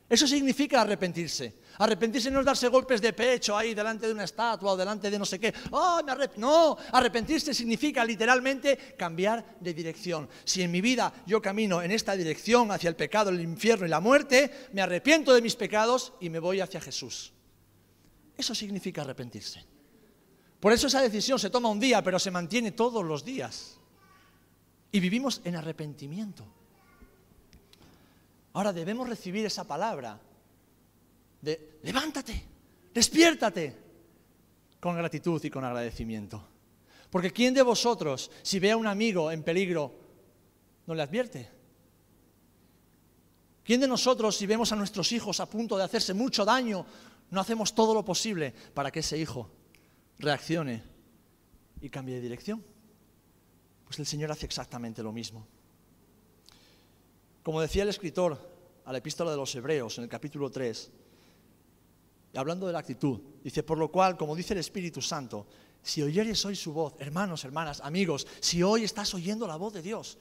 Eso 0.07 0.26
significa 0.26 0.83
arrepentirse. 0.83 1.54
Arrepentirse 1.80 2.30
no 2.30 2.40
es 2.40 2.46
darse 2.46 2.68
golpes 2.68 3.00
de 3.00 3.14
pecho 3.14 3.56
ahí 3.56 3.72
delante 3.72 4.06
de 4.06 4.12
una 4.12 4.25
estatua 4.25 4.72
o 4.72 4.76
delante 4.76 5.10
de 5.10 5.18
no 5.18 5.25
sé 5.25 5.40
qué. 5.40 5.54
¡Oh, 5.70 6.02
me 6.04 6.12
No, 6.37 6.76
arrepentirse 6.92 7.54
significa 7.54 8.04
literalmente 8.04 8.76
cambiar 8.99 9.56
de 9.58 9.72
dirección. 9.72 10.28
Si 10.44 10.60
en 10.60 10.70
mi 10.70 10.82
vida 10.82 11.10
yo 11.25 11.40
camino 11.40 11.80
en 11.80 11.90
esta 11.90 12.14
dirección 12.14 12.70
hacia 12.70 12.88
el 12.88 12.96
pecado, 12.96 13.30
el 13.30 13.40
infierno 13.40 13.87
y 13.87 13.88
la 13.88 13.99
muerte, 13.99 14.68
me 14.75 14.82
arrepiento 14.82 15.32
de 15.32 15.40
mis 15.40 15.56
pecados 15.56 16.12
y 16.20 16.28
me 16.28 16.38
voy 16.38 16.60
hacia 16.60 16.82
Jesús. 16.82 17.32
Eso 18.37 18.54
significa 18.54 19.00
arrepentirse. 19.00 19.64
Por 20.60 20.75
eso 20.75 20.88
esa 20.88 21.00
decisión 21.00 21.38
se 21.38 21.49
toma 21.49 21.70
un 21.70 21.80
día, 21.80 22.02
pero 22.02 22.18
se 22.18 22.30
mantiene 22.30 22.72
todos 22.72 23.02
los 23.02 23.25
días. 23.25 23.78
Y 24.92 25.00
vivimos 25.00 25.40
en 25.44 25.56
arrepentimiento. 25.56 26.44
Ahora 28.52 28.75
debemos 28.75 29.08
recibir 29.08 29.46
esa 29.46 29.64
palabra 29.64 30.20
de 31.40 31.78
levántate, 31.82 32.44
despiértate, 32.92 33.76
con 34.80 34.97
gratitud 34.97 35.42
y 35.44 35.50
con 35.50 35.64
agradecimiento. 35.64 36.42
Porque 37.11 37.30
¿quién 37.30 37.54
de 37.54 37.62
vosotros, 37.62 38.30
si 38.42 38.59
ve 38.59 38.70
a 38.70 38.76
un 38.76 38.87
amigo 38.87 39.30
en 39.30 39.42
peligro, 39.42 39.92
no 40.87 40.94
le 40.94 41.02
advierte? 41.02 41.50
¿Quién 43.62 43.80
de 43.80 43.88
nosotros, 43.88 44.37
si 44.37 44.47
vemos 44.47 44.73
a 44.73 44.76
nuestros 44.76 45.12
hijos 45.12 45.38
a 45.38 45.47
punto 45.47 45.76
de 45.76 45.85
hacerse 45.85 46.14
mucho 46.14 46.44
daño, 46.44 46.87
no 47.30 47.40
hacemos 47.40 47.75
todo 47.75 47.94
lo 47.94 48.04
posible 48.04 48.52
para 48.75 48.90
que 48.90 49.00
ese 49.00 49.18
hijo 49.18 49.50
reaccione 50.18 50.82
y 51.80 51.90
cambie 51.90 52.16
de 52.16 52.23
dirección? 52.23 52.64
Pues 53.85 53.99
el 53.99 54.06
Señor 54.06 54.32
hace 54.32 54.47
exactamente 54.47 55.02
lo 55.02 55.12
mismo. 55.12 55.47
Como 57.42 57.61
decía 57.61 57.82
el 57.82 57.88
escritor 57.88 58.38
a 58.85 58.92
la 58.92 58.99
epístola 58.99 59.30
de 59.30 59.37
los 59.37 59.54
Hebreos 59.54 59.99
en 59.99 60.04
el 60.04 60.11
capítulo 60.11 60.50
3, 60.50 60.90
hablando 62.34 62.66
de 62.66 62.72
la 62.72 62.78
actitud, 62.78 63.20
dice, 63.42 63.62
por 63.62 63.78
lo 63.78 63.90
cual, 63.90 64.16
como 64.16 64.37
dice 64.37 64.54
el 64.54 64.60
Espíritu 64.60 65.02
Santo, 65.02 65.46
si 65.82 66.02
oyeres 66.02 66.44
hoy 66.44 66.56
su 66.56 66.72
voz, 66.72 66.94
hermanos, 66.99 67.44
hermanas, 67.44 67.80
amigos, 67.80 68.26
si 68.40 68.62
hoy 68.62 68.84
estás 68.84 69.14
oyendo 69.14 69.46
la 69.46 69.56
voz 69.56 69.72
de 69.72 69.82
Dios, 69.82 70.18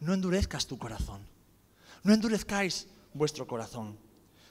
no 0.00 0.14
endurezcas 0.14 0.66
tu 0.66 0.78
corazón, 0.78 1.26
no 2.02 2.12
endurezcáis 2.12 2.88
vuestro 3.14 3.46
corazón. 3.46 3.96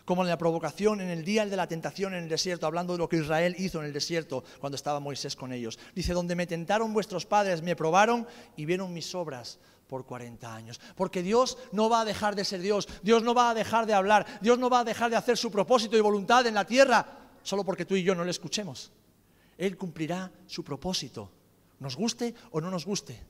Como 0.05 0.23
en 0.23 0.29
la 0.29 0.37
provocación 0.37 0.99
en 0.99 1.09
el 1.09 1.23
día 1.23 1.45
de 1.45 1.55
la 1.55 1.67
tentación 1.67 2.13
en 2.13 2.23
el 2.23 2.29
desierto, 2.29 2.65
hablando 2.65 2.93
de 2.93 2.99
lo 2.99 3.07
que 3.07 3.17
Israel 3.17 3.55
hizo 3.59 3.79
en 3.79 3.85
el 3.85 3.93
desierto 3.93 4.43
cuando 4.59 4.75
estaba 4.75 4.99
Moisés 4.99 5.35
con 5.35 5.53
ellos. 5.53 5.77
Dice, 5.93 6.13
donde 6.13 6.35
me 6.35 6.47
tentaron 6.47 6.91
vuestros 6.91 7.25
padres, 7.25 7.61
me 7.61 7.75
probaron 7.75 8.27
y 8.57 8.65
vieron 8.65 8.93
mis 8.93 9.13
obras 9.13 9.59
por 9.91 10.05
40 10.05 10.55
años. 10.55 10.79
Porque 10.95 11.21
Dios 11.21 11.57
no 11.73 11.89
va 11.89 11.99
a 11.99 12.05
dejar 12.05 12.33
de 12.33 12.45
ser 12.45 12.61
Dios, 12.61 12.87
Dios 13.03 13.23
no 13.23 13.33
va 13.33 13.49
a 13.49 13.53
dejar 13.53 13.85
de 13.85 13.93
hablar, 13.93 14.25
Dios 14.39 14.57
no 14.57 14.69
va 14.69 14.79
a 14.79 14.83
dejar 14.85 15.09
de 15.09 15.17
hacer 15.17 15.35
su 15.37 15.51
propósito 15.51 15.97
y 15.97 15.99
voluntad 15.99 16.47
en 16.47 16.53
la 16.53 16.63
tierra 16.63 17.05
solo 17.43 17.65
porque 17.65 17.83
tú 17.83 17.97
y 17.97 18.03
yo 18.03 18.15
no 18.15 18.23
le 18.23 18.31
escuchemos. 18.31 18.89
Él 19.57 19.75
cumplirá 19.75 20.31
su 20.47 20.63
propósito, 20.63 21.29
nos 21.79 21.97
guste 21.97 22.33
o 22.51 22.61
no 22.61 22.71
nos 22.71 22.85
guste. 22.85 23.21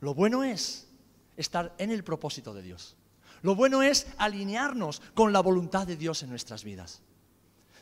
Lo 0.00 0.14
bueno 0.14 0.42
es 0.42 0.88
estar 1.36 1.74
en 1.76 1.90
el 1.90 2.02
propósito 2.02 2.54
de 2.54 2.62
Dios. 2.62 2.96
Lo 3.42 3.54
bueno 3.54 3.82
es 3.82 4.06
alinearnos 4.16 5.02
con 5.12 5.34
la 5.34 5.40
voluntad 5.40 5.86
de 5.86 5.98
Dios 5.98 6.22
en 6.22 6.30
nuestras 6.30 6.64
vidas. 6.64 7.02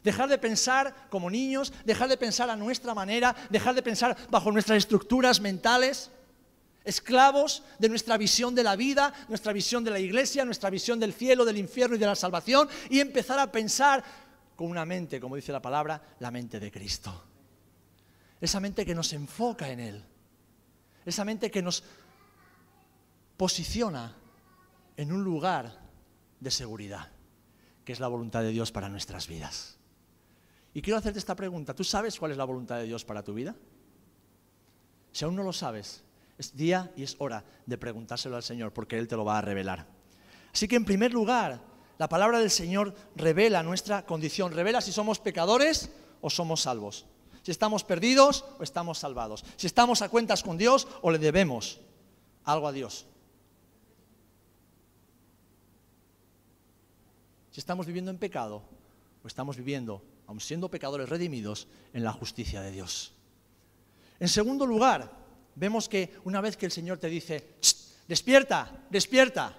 Dejar 0.03 0.29
de 0.29 0.39
pensar 0.39 1.07
como 1.09 1.31
niños, 1.31 1.73
dejar 1.85 2.09
de 2.09 2.17
pensar 2.17 2.51
a 2.51 2.57
nuestra 2.57 2.95
manera, 2.95 3.37
dejar 3.49 3.77
de 3.77 3.83
pensar 3.83 4.17
bajo 4.29 4.51
nuestras 4.51 4.79
estructuras 4.79 5.41
mentales 5.41 6.11
esclavos 6.89 7.63
de 7.79 7.91
nuestra 7.91 8.17
visión 8.17 8.55
de 8.55 8.63
la 8.63 8.75
vida, 8.75 9.13
nuestra 9.29 9.53
visión 9.53 9.85
de 9.85 9.91
la 9.91 9.99
iglesia, 10.01 10.47
nuestra 10.47 10.71
visión 10.71 10.99
del 10.99 11.13
cielo, 11.13 11.45
del 11.45 11.59
infierno 11.59 11.97
y 11.97 11.99
de 11.99 12.07
la 12.07 12.15
salvación, 12.15 12.67
y 12.89 13.01
empezar 13.01 13.39
a 13.39 13.53
pensar 13.53 14.03
con 14.57 14.71
una 14.71 14.87
mente, 14.87 15.21
como 15.21 15.37
dice 15.37 15.53
la 15.53 15.61
palabra, 15.61 16.03
la 16.19 16.31
mente 16.31 16.59
de 16.59 16.73
Cristo. 16.73 17.25
Esa 18.41 18.59
mente 18.59 18.87
que 18.87 18.95
nos 18.95 19.13
enfoca 19.13 19.69
en 19.69 19.81
Él. 19.81 20.05
Esa 21.05 21.27
mente 21.27 21.51
que 21.51 21.61
nos 21.61 21.85
posiciona 23.37 24.17
en 24.97 25.13
un 25.13 25.23
lugar 25.23 25.79
de 26.41 26.51
seguridad, 26.51 27.11
que 27.85 27.93
es 27.93 28.01
la 28.01 28.09
voluntad 28.09 28.41
de 28.41 28.51
Dios 28.51 28.73
para 28.73 28.89
nuestras 28.89 29.29
vidas. 29.29 29.77
Y 30.73 30.81
quiero 30.81 30.99
hacerte 30.99 31.19
esta 31.19 31.37
pregunta. 31.37 31.75
¿Tú 31.75 31.85
sabes 31.85 32.19
cuál 32.19 32.31
es 32.31 32.39
la 32.39 32.45
voluntad 32.45 32.79
de 32.79 32.85
Dios 32.85 33.05
para 33.05 33.23
tu 33.23 33.35
vida? 33.35 33.55
Si 35.13 35.25
aún 35.25 35.37
no 35.37 35.43
lo 35.43 35.53
sabes, 35.53 36.05
es 36.39 36.57
día 36.57 36.93
y 36.97 37.03
es 37.03 37.17
hora 37.19 37.45
de 37.67 37.77
preguntárselo 37.77 38.37
al 38.37 38.43
Señor 38.43 38.73
porque 38.73 38.97
Él 38.99 39.09
te 39.09 39.17
lo 39.17 39.25
va 39.25 39.39
a 39.39 39.43
revelar. 39.43 39.87
Así 40.53 40.69
que 40.69 40.77
en 40.77 40.85
primer 40.85 41.13
lugar, 41.13 41.61
la 41.99 42.09
palabra 42.09 42.39
del 42.39 42.51
Señor 42.51 42.95
revela 43.17 43.63
nuestra 43.63 44.07
condición, 44.07 44.53
revela 44.53 44.81
si 44.81 44.93
somos 44.93 45.19
pecadores 45.19 45.91
o 46.21 46.31
somos 46.31 46.63
salvos, 46.63 47.07
si 47.43 47.51
estamos 47.51 47.83
perdidos 47.85 48.45
o 48.59 48.63
estamos 48.63 48.99
salvados, 48.99 49.45
si 49.57 49.67
estamos 49.67 50.01
a 50.01 50.09
cuentas 50.09 50.43
con 50.43 50.57
Dios 50.57 50.87
o 51.03 51.11
le 51.11 51.19
debemos 51.19 51.81
algo 52.45 52.69
a 52.69 52.73
Dios. 52.73 53.07
Si 57.51 57.61
estamos 57.61 57.87
viviendo 57.87 58.13
en 58.13 58.19
pecado 58.19 58.63
o 59.25 59.27
estamos 59.27 59.57
viviendo, 59.57 60.03
aun 60.29 60.41
siendo 60.41 60.71
pecadores 60.71 61.09
redimidos, 61.09 61.67
en 61.93 62.05
la 62.05 62.13
justicia 62.13 62.61
de 62.61 62.71
Dios. 62.71 63.13
En 64.21 64.29
segundo 64.29 64.67
lugar, 64.67 65.11
vemos 65.59 65.89
que 65.89 66.15
una 66.25 66.41
vez 66.41 66.57
que 66.57 66.67
el 66.67 66.73
Señor 66.73 66.99
te 66.99 67.09
dice, 67.09 67.55
despierta, 68.07 68.87
despierta, 68.91 69.57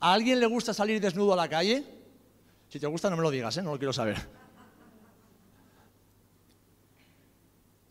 ¿a 0.00 0.12
alguien 0.12 0.38
le 0.38 0.46
gusta 0.46 0.72
salir 0.72 1.00
desnudo 1.00 1.32
a 1.32 1.36
la 1.36 1.48
calle? 1.48 1.84
Si 2.68 2.78
te 2.78 2.86
gusta 2.86 3.10
no 3.10 3.16
me 3.16 3.22
lo 3.22 3.30
digas, 3.30 3.56
¿eh? 3.56 3.62
no 3.62 3.72
lo 3.72 3.78
quiero 3.78 3.92
saber. 3.92 4.16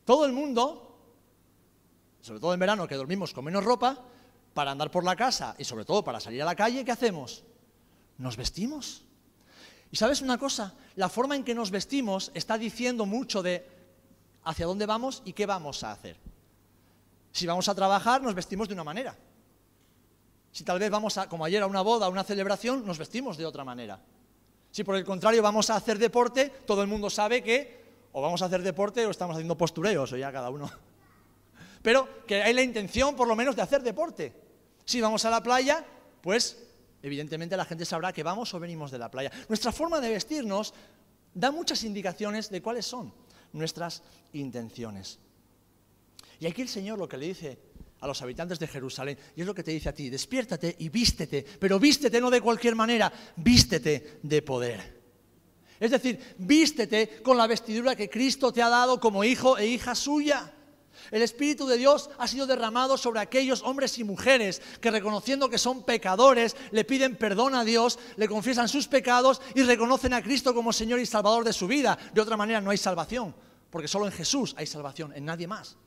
Todo 0.05 0.25
el 0.25 0.33
mundo, 0.33 0.98
sobre 2.22 2.39
todo 2.39 2.53
en 2.53 2.60
verano 2.60 2.88
que 2.88 2.95
dormimos 2.95 3.33
con 3.33 3.45
menos 3.45 3.63
ropa, 3.63 4.00
para 4.53 4.72
andar 4.72 4.91
por 4.91 5.03
la 5.03 5.15
casa 5.15 5.55
y 5.57 5.63
sobre 5.63 5.86
todo 5.86 6.03
para 6.03 6.19
salir 6.19 6.41
a 6.41 6.45
la 6.45 6.55
calle, 6.55 6.86
¿qué 6.86 6.91
hacemos? 6.91 7.43
Nos 8.17 8.38
vestimos. 8.38 9.03
Y 9.91 9.95
sabes 9.95 10.22
una 10.22 10.38
cosa, 10.38 10.74
la 10.95 11.10
forma 11.10 11.36
en 11.36 11.43
que 11.43 11.55
nos 11.55 11.72
vestimos 11.72 12.31
está 12.33 12.57
diciendo 12.57 13.05
mucho 13.05 13.41
de 13.41 13.67
hacia 14.43 14.65
dónde 14.65 14.86
vamos 14.86 15.22
y 15.25 15.33
qué 15.33 15.45
vamos 15.45 15.83
a 15.83 15.91
hacer. 15.91 16.17
Si 17.33 17.47
vamos 17.47 17.67
a 17.67 17.75
trabajar, 17.75 18.21
nos 18.21 18.35
vestimos 18.35 18.67
de 18.67 18.75
una 18.75 18.83
manera. 18.83 19.17
Si 20.51 20.63
tal 20.63 20.77
vez 20.77 20.91
vamos 20.91 21.17
a, 21.17 21.27
como 21.27 21.43
ayer, 21.43 21.63
a 21.63 21.67
una 21.67 21.81
boda, 21.81 22.05
a 22.05 22.09
una 22.09 22.23
celebración, 22.23 22.85
nos 22.85 22.99
vestimos 22.99 23.37
de 23.37 23.45
otra 23.45 23.65
manera. 23.65 23.99
Si 24.69 24.83
por 24.83 24.95
el 24.95 25.03
contrario 25.03 25.41
vamos 25.41 25.71
a 25.71 25.75
hacer 25.75 25.97
deporte, 25.97 26.49
todo 26.65 26.83
el 26.83 26.87
mundo 26.87 27.09
sabe 27.09 27.43
que 27.43 27.83
o 28.11 28.21
vamos 28.21 28.43
a 28.43 28.45
hacer 28.45 28.61
deporte 28.61 29.05
o 29.05 29.09
estamos 29.09 29.35
haciendo 29.35 29.57
postureos, 29.57 30.13
o 30.13 30.17
ya 30.17 30.31
cada 30.31 30.51
uno. 30.51 30.69
Pero 31.81 32.25
que 32.27 32.43
hay 32.43 32.53
la 32.53 32.61
intención, 32.61 33.15
por 33.15 33.27
lo 33.27 33.35
menos, 33.35 33.55
de 33.55 33.63
hacer 33.63 33.81
deporte. 33.81 34.31
Si 34.85 35.01
vamos 35.01 35.25
a 35.25 35.31
la 35.31 35.41
playa, 35.41 35.83
pues 36.21 36.57
evidentemente 37.01 37.57
la 37.57 37.65
gente 37.65 37.83
sabrá 37.83 38.13
que 38.13 38.21
vamos 38.21 38.53
o 38.53 38.59
venimos 38.59 38.91
de 38.91 38.99
la 38.99 39.09
playa. 39.09 39.31
Nuestra 39.49 39.71
forma 39.71 39.99
de 39.99 40.09
vestirnos 40.09 40.73
da 41.33 41.51
muchas 41.51 41.83
indicaciones 41.83 42.51
de 42.51 42.61
cuáles 42.61 42.85
son 42.85 43.11
nuestras 43.53 44.03
intenciones. 44.33 45.19
Y 46.43 46.45
aquí 46.45 46.62
el 46.62 46.67
Señor 46.67 47.00
lo 47.00 47.07
que 47.07 47.15
le 47.15 47.27
dice 47.27 47.57
a 48.01 48.05
los 48.05 48.21
habitantes 48.21 48.59
de 48.59 48.67
Jerusalén, 48.67 49.17
y 49.33 49.39
es 49.39 49.47
lo 49.47 49.55
que 49.55 49.63
te 49.63 49.71
dice 49.71 49.88
a 49.88 49.93
ti, 49.93 50.09
despiértate 50.09 50.75
y 50.77 50.89
vístete, 50.89 51.45
pero 51.57 51.79
vístete 51.79 52.19
no 52.19 52.29
de 52.29 52.41
cualquier 52.41 52.75
manera, 52.75 53.13
vístete 53.38 54.19
de 54.21 54.41
poder. 54.41 55.01
Es 55.79 55.89
decir, 55.89 56.35
vístete 56.39 57.21
con 57.23 57.38
la 57.38 57.47
vestidura 57.47 57.95
que 57.95 58.09
Cristo 58.09 58.51
te 58.51 58.62
ha 58.62 58.67
dado 58.67 59.00
como 59.00 59.23
hijo 59.23 59.57
e 59.57 59.67
hija 59.67 59.95
suya. 59.95 60.51
El 61.12 61.21
Espíritu 61.21 61.65
de 61.65 61.77
Dios 61.77 62.09
ha 62.17 62.27
sido 62.27 62.45
derramado 62.45 62.97
sobre 62.97 63.21
aquellos 63.21 63.62
hombres 63.63 63.97
y 63.97 64.03
mujeres 64.03 64.62
que 64.81 64.91
reconociendo 64.91 65.50
que 65.50 65.57
son 65.57 65.83
pecadores, 65.83 66.57
le 66.71 66.83
piden 66.83 67.15
perdón 67.15 67.55
a 67.55 67.63
Dios, 67.63 68.00
le 68.17 68.27
confiesan 68.27 68.67
sus 68.67 68.89
pecados 68.89 69.41
y 69.55 69.63
reconocen 69.63 70.13
a 70.13 70.21
Cristo 70.21 70.53
como 70.53 70.73
Señor 70.73 71.00
y 71.00 71.05
Salvador 71.05 71.45
de 71.45 71.53
su 71.53 71.67
vida. 71.67 71.97
De 72.13 72.19
otra 72.19 72.35
manera 72.35 72.59
no 72.59 72.71
hay 72.71 72.77
salvación, 72.77 73.33
porque 73.69 73.88
solo 73.88 74.07
en 74.07 74.12
Jesús 74.12 74.53
hay 74.57 74.67
salvación, 74.67 75.13
en 75.15 75.23
nadie 75.23 75.47
más. 75.47 75.77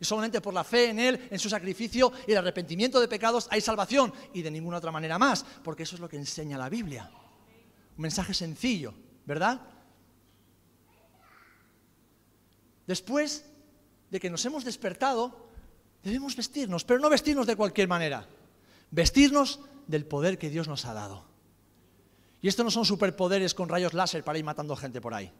Y 0.00 0.04
solamente 0.04 0.40
por 0.40 0.54
la 0.54 0.64
fe 0.64 0.88
en 0.88 0.98
Él, 0.98 1.28
en 1.30 1.38
su 1.38 1.50
sacrificio 1.50 2.10
y 2.26 2.32
el 2.32 2.38
arrepentimiento 2.38 2.98
de 2.98 3.06
pecados 3.06 3.46
hay 3.50 3.60
salvación. 3.60 4.12
Y 4.32 4.40
de 4.40 4.50
ninguna 4.50 4.78
otra 4.78 4.90
manera 4.90 5.18
más, 5.18 5.44
porque 5.62 5.82
eso 5.82 5.96
es 5.96 6.00
lo 6.00 6.08
que 6.08 6.16
enseña 6.16 6.56
la 6.56 6.70
Biblia. 6.70 7.10
Un 7.96 8.02
mensaje 8.02 8.32
sencillo, 8.32 8.94
¿verdad? 9.26 9.60
Después 12.86 13.44
de 14.10 14.18
que 14.18 14.30
nos 14.30 14.44
hemos 14.46 14.64
despertado, 14.64 15.48
debemos 16.02 16.34
vestirnos, 16.34 16.84
pero 16.84 16.98
no 16.98 17.10
vestirnos 17.10 17.46
de 17.46 17.56
cualquier 17.56 17.86
manera. 17.86 18.26
Vestirnos 18.90 19.60
del 19.86 20.06
poder 20.06 20.38
que 20.38 20.48
Dios 20.48 20.66
nos 20.66 20.86
ha 20.86 20.94
dado. 20.94 21.26
Y 22.40 22.48
esto 22.48 22.64
no 22.64 22.70
son 22.70 22.86
superpoderes 22.86 23.52
con 23.52 23.68
rayos 23.68 23.92
láser 23.92 24.24
para 24.24 24.38
ir 24.38 24.44
matando 24.46 24.74
gente 24.76 25.02
por 25.02 25.12
ahí. 25.12 25.30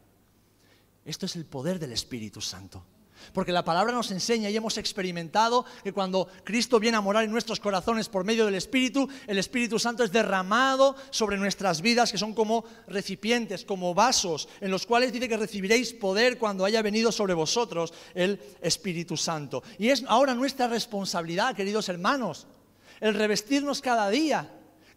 Esto 1.03 1.25
es 1.25 1.35
el 1.35 1.45
poder 1.45 1.79
del 1.79 1.93
Espíritu 1.93 2.41
Santo. 2.41 2.85
Porque 3.33 3.51
la 3.51 3.63
palabra 3.63 3.93
nos 3.93 4.11
enseña 4.11 4.49
y 4.49 4.55
hemos 4.55 4.77
experimentado 4.77 5.65
que 5.83 5.93
cuando 5.93 6.27
Cristo 6.43 6.79
viene 6.79 6.97
a 6.97 7.01
morar 7.01 7.23
en 7.23 7.31
nuestros 7.31 7.59
corazones 7.59 8.09
por 8.09 8.23
medio 8.23 8.45
del 8.45 8.55
Espíritu, 8.55 9.07
el 9.27 9.37
Espíritu 9.37 9.79
Santo 9.79 10.03
es 10.03 10.11
derramado 10.11 10.95
sobre 11.09 11.37
nuestras 11.37 11.81
vidas, 11.81 12.11
que 12.11 12.17
son 12.17 12.33
como 12.33 12.63
recipientes, 12.87 13.65
como 13.65 13.93
vasos, 13.93 14.47
en 14.59 14.71
los 14.71 14.85
cuales 14.85 15.11
dice 15.11 15.29
que 15.29 15.37
recibiréis 15.37 15.93
poder 15.93 16.37
cuando 16.37 16.65
haya 16.65 16.81
venido 16.81 17.11
sobre 17.11 17.33
vosotros 17.33 17.93
el 18.13 18.39
Espíritu 18.61 19.17
Santo. 19.17 19.63
Y 19.77 19.89
es 19.89 20.03
ahora 20.07 20.33
nuestra 20.33 20.67
responsabilidad, 20.67 21.55
queridos 21.55 21.89
hermanos, 21.89 22.47
el 22.99 23.13
revestirnos 23.13 23.81
cada 23.81 24.09
día 24.09 24.49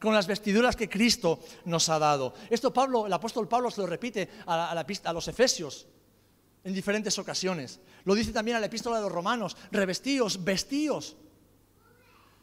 con 0.05 0.15
las 0.15 0.27
vestiduras 0.27 0.77
que 0.77 0.89
Cristo 0.89 1.41
nos 1.65 1.89
ha 1.89 1.99
dado. 1.99 2.35
Esto 2.51 2.73
Pablo, 2.73 3.07
el 3.07 3.13
apóstol 3.13 3.49
Pablo 3.49 3.71
se 3.71 3.81
lo 3.81 3.87
repite 3.87 4.29
a, 4.47 4.71
a, 4.71 5.13
los 5.13 5.29
Efesios 5.29 5.87
en 6.65 6.73
diferentes 6.73 7.19
ocasiones. 7.19 7.81
Lo 8.05 8.15
dice 8.15 8.33
también 8.33 8.57
a 8.57 8.61
la 8.61 8.67
epístola 8.67 8.97
de 8.97 9.03
los 9.03 9.13
romanos, 9.13 9.57
revestíos, 9.71 10.43
vestíos. 10.43 11.17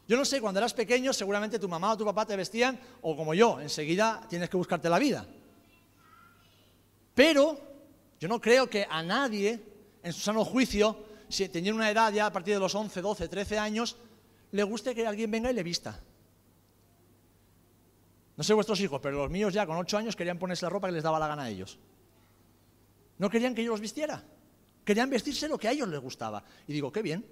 Yo 0.08 0.16
no 0.16 0.24
sé, 0.24 0.40
cuando 0.40 0.58
eras 0.58 0.74
pequeño 0.74 1.12
seguramente 1.12 1.58
tu 1.58 1.68
mamá 1.68 1.92
o 1.92 1.96
tu 1.96 2.04
papá 2.04 2.24
te 2.24 2.36
vestían, 2.36 2.78
o 3.02 3.16
como 3.16 3.34
yo, 3.34 3.60
enseguida 3.60 4.24
tienes 4.28 4.48
que 4.48 4.56
buscarte 4.56 4.88
la 4.88 4.98
vida. 4.98 5.26
Pero 7.14 7.60
yo 8.18 8.28
no 8.28 8.40
creo 8.40 8.68
que 8.70 8.86
a 8.88 9.02
nadie, 9.02 9.60
en 10.02 10.12
su 10.12 10.20
sano 10.20 10.44
juicio, 10.44 11.04
si 11.28 11.48
tenía 11.48 11.74
una 11.74 11.90
edad 11.90 12.12
ya 12.12 12.26
a 12.26 12.32
partir 12.32 12.54
de 12.54 12.60
los 12.60 12.74
11, 12.74 13.00
12, 13.00 13.28
13 13.28 13.58
años, 13.58 13.96
le 14.52 14.62
guste 14.62 14.94
que 14.94 15.06
alguien 15.06 15.30
venga 15.30 15.50
y 15.50 15.54
le 15.54 15.62
vista. 15.62 16.00
No 18.36 18.44
sé 18.44 18.54
vuestros 18.54 18.80
hijos, 18.80 19.00
pero 19.02 19.18
los 19.18 19.30
míos 19.30 19.52
ya 19.52 19.66
con 19.66 19.76
8 19.76 19.98
años 19.98 20.16
querían 20.16 20.38
ponerse 20.38 20.64
la 20.64 20.70
ropa 20.70 20.88
que 20.88 20.94
les 20.94 21.02
daba 21.02 21.18
la 21.18 21.28
gana 21.28 21.44
a 21.44 21.50
ellos. 21.50 21.78
No 23.18 23.30
querían 23.30 23.54
que 23.54 23.64
yo 23.64 23.70
los 23.70 23.80
vistiera. 23.80 24.22
Querían 24.84 25.10
vestirse 25.10 25.48
lo 25.48 25.58
que 25.58 25.68
a 25.68 25.72
ellos 25.72 25.88
les 25.88 26.00
gustaba. 26.00 26.42
Y 26.66 26.72
digo, 26.72 26.92
qué 26.92 27.02
bien. 27.02 27.24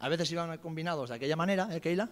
A 0.00 0.08
veces 0.08 0.30
iban 0.32 0.56
combinados 0.58 1.10
de 1.10 1.16
aquella 1.16 1.36
manera, 1.36 1.68
¿eh, 1.74 1.80
Keila? 1.80 2.08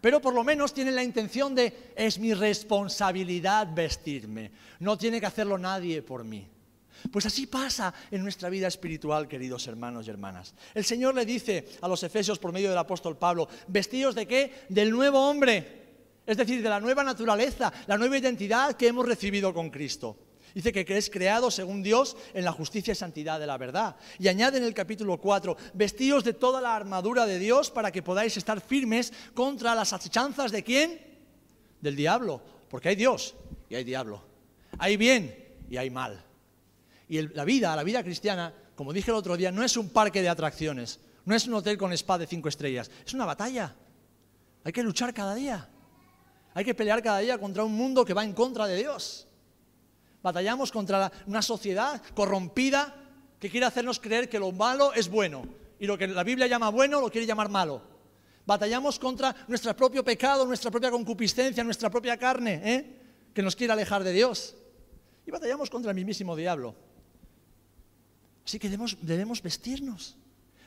Pero 0.00 0.20
por 0.20 0.34
lo 0.34 0.44
menos 0.44 0.74
tienen 0.74 0.94
la 0.94 1.02
intención 1.02 1.54
de, 1.54 1.92
es 1.96 2.18
mi 2.18 2.34
responsabilidad 2.34 3.68
vestirme. 3.74 4.52
No 4.80 4.96
tiene 4.96 5.20
que 5.20 5.26
hacerlo 5.26 5.58
nadie 5.58 6.02
por 6.02 6.22
mí. 6.24 6.46
Pues 7.10 7.26
así 7.26 7.46
pasa 7.46 7.92
en 8.10 8.22
nuestra 8.22 8.48
vida 8.48 8.68
espiritual, 8.68 9.28
queridos 9.28 9.66
hermanos 9.66 10.06
y 10.06 10.10
hermanas. 10.10 10.54
El 10.74 10.84
Señor 10.84 11.14
le 11.14 11.26
dice 11.26 11.66
a 11.80 11.88
los 11.88 12.02
Efesios 12.02 12.38
por 12.38 12.52
medio 12.52 12.70
del 12.70 12.78
apóstol 12.78 13.16
Pablo, 13.16 13.48
vestidos 13.68 14.14
de 14.14 14.26
qué? 14.26 14.66
Del 14.68 14.90
nuevo 14.90 15.28
hombre. 15.28 15.84
Es 16.26 16.36
decir, 16.36 16.62
de 16.62 16.68
la 16.68 16.80
nueva 16.80 17.04
naturaleza, 17.04 17.72
la 17.86 17.96
nueva 17.96 18.18
identidad 18.18 18.76
que 18.76 18.88
hemos 18.88 19.06
recibido 19.06 19.54
con 19.54 19.70
Cristo. 19.70 20.16
Dice 20.56 20.72
que 20.72 20.96
es 20.96 21.10
creado 21.10 21.50
según 21.50 21.82
Dios 21.82 22.16
en 22.32 22.42
la 22.42 22.50
justicia 22.50 22.92
y 22.92 22.94
santidad 22.94 23.38
de 23.38 23.46
la 23.46 23.58
verdad. 23.58 23.94
Y 24.18 24.26
añade 24.26 24.56
en 24.56 24.64
el 24.64 24.72
capítulo 24.72 25.18
4, 25.18 25.54
vestíos 25.74 26.24
de 26.24 26.32
toda 26.32 26.62
la 26.62 26.74
armadura 26.74 27.26
de 27.26 27.38
Dios 27.38 27.70
para 27.70 27.92
que 27.92 28.02
podáis 28.02 28.38
estar 28.38 28.62
firmes 28.62 29.12
contra 29.34 29.74
las 29.74 29.92
acechanzas 29.92 30.50
de 30.50 30.64
quién? 30.64 30.98
Del 31.82 31.94
diablo. 31.94 32.40
Porque 32.70 32.88
hay 32.88 32.96
Dios 32.96 33.34
y 33.68 33.74
hay 33.74 33.84
diablo. 33.84 34.24
Hay 34.78 34.96
bien 34.96 35.36
y 35.68 35.76
hay 35.76 35.90
mal. 35.90 36.24
Y 37.06 37.20
la 37.20 37.44
vida, 37.44 37.76
la 37.76 37.84
vida 37.84 38.02
cristiana, 38.02 38.50
como 38.74 38.94
dije 38.94 39.10
el 39.10 39.18
otro 39.18 39.36
día, 39.36 39.52
no 39.52 39.62
es 39.62 39.76
un 39.76 39.90
parque 39.90 40.22
de 40.22 40.30
atracciones, 40.30 41.00
no 41.26 41.34
es 41.34 41.46
un 41.46 41.52
hotel 41.52 41.76
con 41.76 41.92
spa 41.92 42.16
de 42.16 42.26
cinco 42.26 42.48
estrellas, 42.48 42.90
es 43.04 43.12
una 43.12 43.26
batalla. 43.26 43.76
Hay 44.64 44.72
que 44.72 44.82
luchar 44.82 45.12
cada 45.12 45.34
día. 45.34 45.68
Hay 46.54 46.64
que 46.64 46.74
pelear 46.74 47.02
cada 47.02 47.18
día 47.18 47.36
contra 47.36 47.62
un 47.62 47.74
mundo 47.74 48.06
que 48.06 48.14
va 48.14 48.24
en 48.24 48.32
contra 48.32 48.66
de 48.66 48.76
Dios. 48.76 49.25
Batallamos 50.26 50.72
contra 50.72 51.12
una 51.28 51.40
sociedad 51.40 52.02
corrompida 52.12 52.92
que 53.38 53.48
quiere 53.48 53.64
hacernos 53.64 54.00
creer 54.00 54.28
que 54.28 54.40
lo 54.40 54.50
malo 54.50 54.92
es 54.92 55.08
bueno 55.08 55.46
y 55.78 55.86
lo 55.86 55.96
que 55.96 56.08
la 56.08 56.24
Biblia 56.24 56.48
llama 56.48 56.68
bueno 56.70 57.00
lo 57.00 57.12
quiere 57.12 57.28
llamar 57.28 57.48
malo. 57.48 57.80
Batallamos 58.44 58.98
contra 58.98 59.36
nuestro 59.46 59.76
propio 59.76 60.02
pecado, 60.02 60.44
nuestra 60.44 60.72
propia 60.72 60.90
concupiscencia, 60.90 61.62
nuestra 61.62 61.90
propia 61.90 62.16
carne, 62.16 62.60
¿eh? 62.64 63.00
que 63.32 63.40
nos 63.40 63.54
quiere 63.54 63.72
alejar 63.72 64.02
de 64.02 64.12
Dios. 64.12 64.56
Y 65.24 65.30
batallamos 65.30 65.70
contra 65.70 65.92
el 65.92 65.94
mismísimo 65.94 66.34
diablo. 66.34 66.74
Así 68.44 68.58
que 68.58 68.68
debemos, 68.68 68.96
debemos 69.02 69.40
vestirnos, 69.40 70.16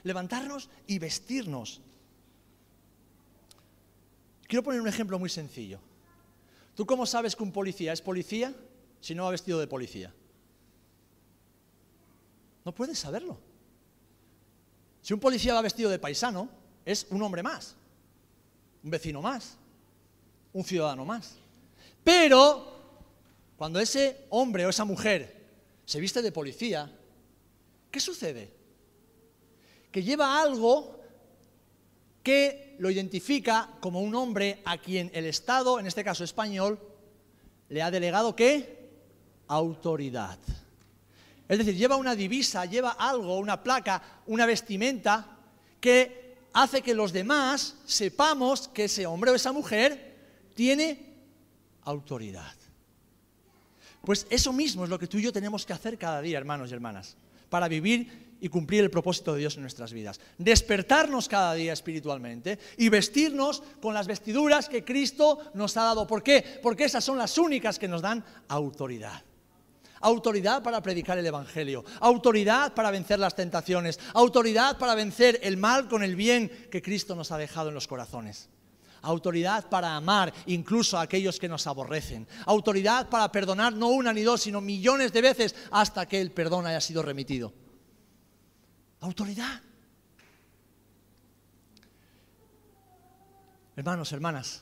levantarnos 0.03 0.69
y 0.87 0.99
vestirnos. 0.99 1.81
Quiero 4.47 4.63
poner 4.63 4.79
un 4.79 4.87
ejemplo 4.87 5.19
muy 5.19 5.29
sencillo. 5.29 5.81
¿Tú 6.75 6.85
cómo 6.85 7.05
sabes 7.05 7.35
que 7.35 7.43
un 7.43 7.51
policía 7.51 7.91
es 7.91 8.01
policía? 8.01 8.55
Si 9.01 9.15
no 9.15 9.23
va 9.23 9.31
vestido 9.31 9.59
de 9.59 9.67
policía? 9.67 10.13
No 12.65 12.73
puedes 12.73 12.99
saberlo. 12.99 13.37
Si 15.01 15.13
un 15.13 15.19
policía 15.19 15.53
va 15.53 15.61
vestido 15.61 15.89
de 15.89 15.99
paisano, 15.99 16.49
es 16.85 17.07
un 17.09 17.21
hombre 17.21 17.41
más, 17.41 17.75
un 18.83 18.91
vecino 18.91 19.21
más, 19.21 19.57
un 20.53 20.63
ciudadano 20.63 21.05
más. 21.05 21.35
Pero 22.03 22.79
cuando 23.57 23.79
ese 23.79 24.25
hombre 24.29 24.65
o 24.65 24.69
esa 24.69 24.85
mujer 24.85 25.47
se 25.85 25.99
viste 25.99 26.21
de 26.21 26.31
policía, 26.31 26.91
¿qué 27.91 27.99
sucede? 27.99 28.53
Que 29.91 30.03
lleva 30.03 30.41
algo 30.41 30.99
que 32.23 32.75
lo 32.79 32.89
identifica 32.89 33.69
como 33.79 34.01
un 34.01 34.13
hombre 34.15 34.61
a 34.65 34.77
quien 34.77 35.09
el 35.13 35.25
Estado, 35.25 35.79
en 35.79 35.87
este 35.87 36.03
caso 36.03 36.23
español, 36.23 36.79
le 37.69 37.81
ha 37.81 37.91
delegado 37.91 38.35
qué? 38.35 38.78
Autoridad. 39.49 40.37
Es 41.47 41.57
decir, 41.57 41.75
lleva 41.75 41.97
una 41.97 42.15
divisa, 42.15 42.65
lleva 42.65 42.91
algo, 42.91 43.37
una 43.39 43.61
placa, 43.61 44.21
una 44.27 44.45
vestimenta 44.45 45.25
que 45.81 46.37
hace 46.53 46.81
que 46.81 46.93
los 46.93 47.11
demás 47.11 47.75
sepamos 47.85 48.67
que 48.67 48.85
ese 48.85 49.05
hombre 49.05 49.31
o 49.31 49.35
esa 49.35 49.51
mujer 49.51 50.15
tiene 50.53 51.15
autoridad. 51.83 52.53
Pues 54.05 54.27
eso 54.29 54.53
mismo 54.53 54.83
es 54.83 54.89
lo 54.89 54.99
que 54.99 55.07
tú 55.07 55.17
y 55.17 55.23
yo 55.23 55.33
tenemos 55.33 55.65
que 55.65 55.73
hacer 55.73 55.97
cada 55.97 56.21
día, 56.21 56.37
hermanos 56.37 56.69
y 56.69 56.75
hermanas, 56.75 57.17
para 57.49 57.67
vivir 57.67 58.29
y 58.39 58.47
cumplir 58.47 58.83
el 58.83 58.91
propósito 58.91 59.33
de 59.33 59.39
Dios 59.39 59.55
en 59.55 59.61
nuestras 59.61 59.91
vidas. 59.91 60.21
Despertarnos 60.37 61.27
cada 61.27 61.55
día 61.55 61.73
espiritualmente 61.73 62.59
y 62.77 62.89
vestirnos 62.89 63.63
con 63.81 63.95
las 63.95 64.07
vestiduras 64.07 64.69
que 64.69 64.85
Cristo 64.85 65.39
nos 65.55 65.75
ha 65.77 65.83
dado. 65.83 66.05
¿Por 66.05 66.21
qué? 66.21 66.59
Porque 66.61 66.85
esas 66.85 67.03
son 67.03 67.17
las 67.17 67.37
únicas 67.39 67.79
que 67.79 67.87
nos 67.87 68.03
dan 68.03 68.23
autoridad 68.47 69.23
autoridad 70.01 70.63
para 70.63 70.81
predicar 70.81 71.17
el 71.17 71.25
Evangelio, 71.25 71.83
autoridad 71.99 72.73
para 72.73 72.91
vencer 72.91 73.19
las 73.19 73.35
tentaciones, 73.35 73.99
autoridad 74.13 74.77
para 74.77 74.95
vencer 74.95 75.39
el 75.43 75.57
mal 75.57 75.87
con 75.87 76.03
el 76.03 76.15
bien 76.15 76.67
que 76.71 76.81
Cristo 76.81 77.15
nos 77.15 77.31
ha 77.31 77.37
dejado 77.37 77.69
en 77.69 77.75
los 77.75 77.87
corazones. 77.87 78.49
Autoridad 79.01 79.69
para 79.69 79.95
amar 79.95 80.33
incluso 80.47 80.97
a 80.97 81.01
aquellos 81.01 81.39
que 81.39 81.47
nos 81.47 81.67
aborrecen. 81.67 82.27
Autoridad 82.45 83.09
para 83.09 83.31
perdonar 83.31 83.73
no 83.73 83.87
una 83.87 84.11
ni 84.11 84.23
dos, 84.23 84.41
sino 84.41 84.59
millones 84.61 85.13
de 85.13 85.21
veces 85.21 85.55
hasta 85.71 86.05
que 86.05 86.19
el 86.19 86.31
perdón 86.31 86.67
haya 86.67 86.81
sido 86.81 87.01
remitido. 87.01 87.53
Autoridad. 89.01 89.61
Hermanos, 93.77 94.11
hermanas, 94.11 94.61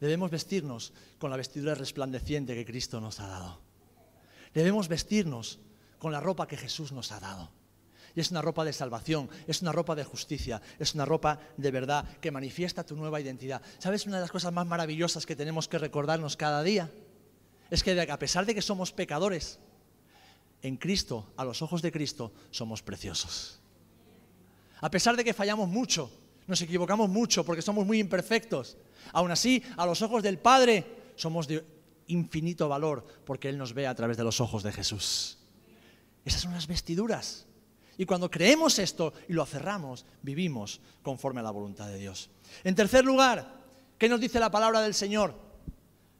debemos 0.00 0.30
vestirnos 0.30 0.94
con 1.18 1.30
la 1.30 1.36
vestidura 1.36 1.74
resplandeciente 1.74 2.54
que 2.54 2.64
Cristo 2.64 2.98
nos 2.98 3.20
ha 3.20 3.26
dado. 3.26 3.63
Debemos 4.54 4.88
vestirnos 4.88 5.58
con 5.98 6.12
la 6.12 6.20
ropa 6.20 6.46
que 6.46 6.56
Jesús 6.56 6.92
nos 6.92 7.12
ha 7.12 7.20
dado. 7.20 7.50
Y 8.14 8.20
es 8.20 8.30
una 8.30 8.42
ropa 8.42 8.64
de 8.64 8.72
salvación, 8.72 9.28
es 9.48 9.60
una 9.60 9.72
ropa 9.72 9.96
de 9.96 10.04
justicia, 10.04 10.62
es 10.78 10.94
una 10.94 11.04
ropa 11.04 11.40
de 11.56 11.70
verdad 11.72 12.06
que 12.20 12.30
manifiesta 12.30 12.86
tu 12.86 12.94
nueva 12.94 13.20
identidad. 13.20 13.60
¿Sabes 13.78 14.06
una 14.06 14.16
de 14.16 14.22
las 14.22 14.30
cosas 14.30 14.52
más 14.52 14.66
maravillosas 14.66 15.26
que 15.26 15.34
tenemos 15.34 15.66
que 15.66 15.78
recordarnos 15.78 16.36
cada 16.36 16.62
día? 16.62 16.92
Es 17.70 17.82
que 17.82 18.00
a 18.00 18.18
pesar 18.18 18.46
de 18.46 18.54
que 18.54 18.62
somos 18.62 18.92
pecadores, 18.92 19.58
en 20.62 20.76
Cristo, 20.76 21.32
a 21.36 21.44
los 21.44 21.60
ojos 21.60 21.82
de 21.82 21.92
Cristo, 21.92 22.32
somos 22.50 22.82
preciosos. 22.82 23.60
A 24.80 24.90
pesar 24.90 25.16
de 25.16 25.24
que 25.24 25.34
fallamos 25.34 25.68
mucho, 25.68 26.10
nos 26.46 26.62
equivocamos 26.62 27.08
mucho 27.08 27.44
porque 27.44 27.62
somos 27.62 27.84
muy 27.84 27.98
imperfectos, 27.98 28.76
aún 29.12 29.30
así, 29.30 29.62
a 29.76 29.84
los 29.84 30.00
ojos 30.02 30.22
del 30.22 30.38
Padre, 30.38 31.12
somos 31.16 31.48
infinito 32.08 32.68
valor 32.68 33.06
porque 33.24 33.48
Él 33.48 33.58
nos 33.58 33.74
ve 33.74 33.86
a 33.86 33.94
través 33.94 34.16
de 34.16 34.24
los 34.24 34.40
ojos 34.40 34.62
de 34.62 34.72
Jesús. 34.72 35.38
Esas 36.24 36.42
son 36.42 36.52
las 36.52 36.66
vestiduras. 36.66 37.46
Y 37.96 38.06
cuando 38.06 38.30
creemos 38.30 38.78
esto 38.78 39.12
y 39.28 39.32
lo 39.32 39.42
aferramos, 39.42 40.04
vivimos 40.22 40.80
conforme 41.02 41.40
a 41.40 41.44
la 41.44 41.50
voluntad 41.50 41.86
de 41.86 41.98
Dios. 41.98 42.30
En 42.64 42.74
tercer 42.74 43.04
lugar, 43.04 43.60
¿qué 43.98 44.08
nos 44.08 44.20
dice 44.20 44.40
la 44.40 44.50
palabra 44.50 44.80
del 44.80 44.94
Señor? 44.94 45.34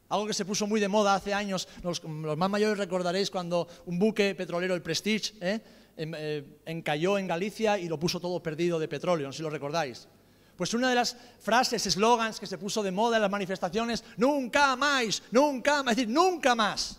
Algo 0.08 0.26
que 0.26 0.34
se 0.34 0.44
puso 0.44 0.66
muy 0.66 0.80
de 0.80 0.88
moda 0.88 1.14
hace 1.14 1.34
años. 1.34 1.66
Los, 1.82 2.04
más 2.04 2.50
mayores 2.50 2.78
recordaréis 2.78 3.30
cuando 3.30 3.66
un 3.86 3.98
buque 3.98 4.34
petrolero, 4.34 4.74
el 4.74 4.82
Prestige, 4.82 5.32
¿eh? 5.40 5.60
Eh, 5.96 6.60
encalló 6.66 7.18
en 7.18 7.28
Galicia 7.28 7.78
y 7.78 7.88
lo 7.88 7.98
puso 8.00 8.18
todo 8.18 8.42
perdido 8.42 8.80
de 8.80 8.88
petróleo, 8.88 9.28
no 9.28 9.32
sé 9.32 9.38
si 9.38 9.42
lo 9.42 9.50
recordáis. 9.50 10.08
Pues 10.56 10.72
una 10.74 10.88
de 10.88 10.94
las 10.94 11.16
frases, 11.40 11.86
eslogans 11.86 12.38
que 12.38 12.46
se 12.46 12.58
puso 12.58 12.82
de 12.82 12.92
moda 12.92 13.16
en 13.16 13.22
las 13.22 13.30
manifestaciones, 13.30 14.04
nunca 14.16 14.76
más, 14.76 15.22
nunca 15.30 15.82
más, 15.82 15.92
es 15.92 15.96
decir, 15.96 16.08
nunca 16.08 16.54
más. 16.54 16.98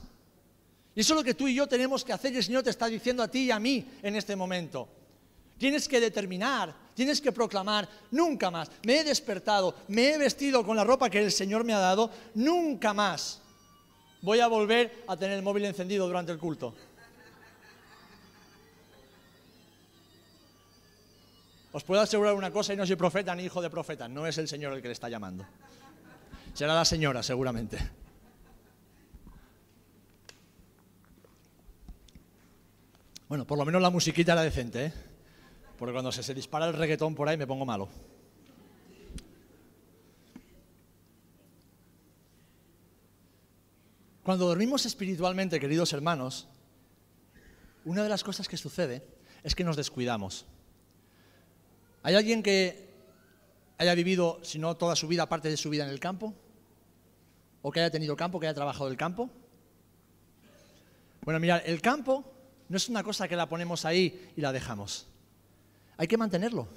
Y 0.93 1.01
eso 1.01 1.13
es 1.13 1.17
lo 1.17 1.23
que 1.23 1.33
tú 1.33 1.47
y 1.47 1.55
yo 1.55 1.67
tenemos 1.67 2.03
que 2.03 2.13
hacer 2.13 2.33
y 2.33 2.37
el 2.37 2.43
Señor 2.43 2.63
te 2.63 2.69
está 2.69 2.87
diciendo 2.87 3.23
a 3.23 3.27
ti 3.27 3.45
y 3.45 3.51
a 3.51 3.59
mí 3.59 3.85
en 4.01 4.15
este 4.15 4.35
momento. 4.35 4.87
Tienes 5.57 5.87
que 5.87 6.01
determinar, 6.01 6.75
tienes 6.93 7.21
que 7.21 7.31
proclamar, 7.31 7.87
nunca 8.11 8.51
más, 8.51 8.69
me 8.85 8.99
he 8.99 9.03
despertado, 9.03 9.75
me 9.87 10.13
he 10.13 10.17
vestido 10.17 10.65
con 10.65 10.75
la 10.75 10.83
ropa 10.83 11.09
que 11.09 11.21
el 11.21 11.31
Señor 11.31 11.63
me 11.63 11.73
ha 11.73 11.79
dado, 11.79 12.11
nunca 12.33 12.93
más 12.93 13.41
voy 14.21 14.39
a 14.39 14.47
volver 14.47 15.03
a 15.07 15.15
tener 15.15 15.37
el 15.37 15.43
móvil 15.43 15.65
encendido 15.65 16.07
durante 16.07 16.31
el 16.31 16.39
culto. 16.39 16.73
Os 21.75 21.83
puedo 21.83 21.99
asegurar 21.99 22.35
una 22.35 22.51
cosa, 22.51 22.73
y 22.73 22.77
no 22.77 22.87
soy 22.87 22.95
profeta 22.95 23.35
ni 23.35 23.43
hijo 23.43 23.61
de 23.61 23.69
profeta, 23.69 24.07
no 24.07 24.25
es 24.25 24.37
el 24.37 24.47
Señor 24.47 24.71
el 24.71 24.81
que 24.81 24.87
le 24.87 24.93
está 24.93 25.09
llamando. 25.09 25.45
Será 26.53 26.73
la 26.73 26.85
señora, 26.85 27.21
seguramente. 27.21 27.77
Bueno, 33.27 33.45
por 33.45 33.57
lo 33.57 33.65
menos 33.65 33.81
la 33.81 33.89
musiquita 33.89 34.31
era 34.31 34.41
decente, 34.41 34.85
¿eh? 34.85 34.93
Porque 35.77 35.91
cuando 35.91 36.13
se, 36.13 36.23
se 36.23 36.33
dispara 36.33 36.65
el 36.65 36.75
reggaetón 36.75 37.13
por 37.13 37.27
ahí 37.27 37.35
me 37.35 37.45
pongo 37.45 37.65
malo. 37.65 37.89
Cuando 44.23 44.47
dormimos 44.47 44.85
espiritualmente, 44.85 45.59
queridos 45.59 45.91
hermanos, 45.91 46.47
una 47.83 48.01
de 48.01 48.07
las 48.07 48.23
cosas 48.23 48.47
que 48.47 48.55
sucede 48.55 49.05
es 49.43 49.55
que 49.55 49.65
nos 49.65 49.75
descuidamos. 49.75 50.45
¿Hay 52.05 52.13
alguien 52.13 52.43
que 52.43 52.87
haya 53.79 53.95
vivido, 53.95 54.37
si 54.43 54.59
no 54.59 54.77
toda 54.77 54.95
su 54.95 55.07
vida, 55.07 55.27
parte 55.27 55.49
de 55.49 55.57
su 55.57 55.71
vida 55.71 55.85
en 55.85 55.89
el 55.89 55.99
campo? 55.99 56.35
¿O 57.63 57.71
que 57.71 57.79
haya 57.79 57.89
tenido 57.89 58.15
campo, 58.15 58.39
que 58.39 58.45
haya 58.45 58.53
trabajado 58.53 58.89
el 58.89 58.95
campo? 58.95 59.27
Bueno, 61.21 61.39
mirad, 61.39 61.63
el 61.65 61.81
campo 61.81 62.23
no 62.69 62.77
es 62.77 62.89
una 62.89 63.01
cosa 63.01 63.27
que 63.27 63.35
la 63.35 63.49
ponemos 63.49 63.85
ahí 63.85 64.31
y 64.35 64.41
la 64.41 64.51
dejamos. 64.51 65.07
Hay 65.97 66.05
que 66.05 66.15
mantenerlo. 66.15 66.67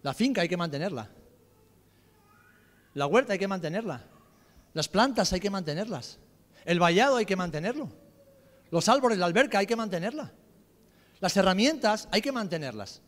La 0.00 0.14
finca 0.14 0.40
hay 0.40 0.48
que 0.48 0.56
mantenerla. 0.56 1.10
La 2.94 3.04
huerta 3.04 3.34
hay 3.34 3.38
que 3.38 3.46
mantenerla. 3.46 4.06
Las 4.72 4.88
plantas 4.88 5.34
hay 5.34 5.40
que 5.40 5.50
mantenerlas. 5.50 6.18
El 6.64 6.80
vallado 6.80 7.16
hay 7.16 7.26
que 7.26 7.36
mantenerlo. 7.36 7.90
Los 8.70 8.88
árboles, 8.88 9.18
la 9.18 9.26
alberca 9.26 9.58
hay 9.58 9.66
que 9.66 9.76
mantenerla. 9.76 10.32
Las 11.20 11.36
herramientas 11.36 12.08
hay 12.10 12.22
que 12.22 12.32
mantenerlas. 12.32 13.02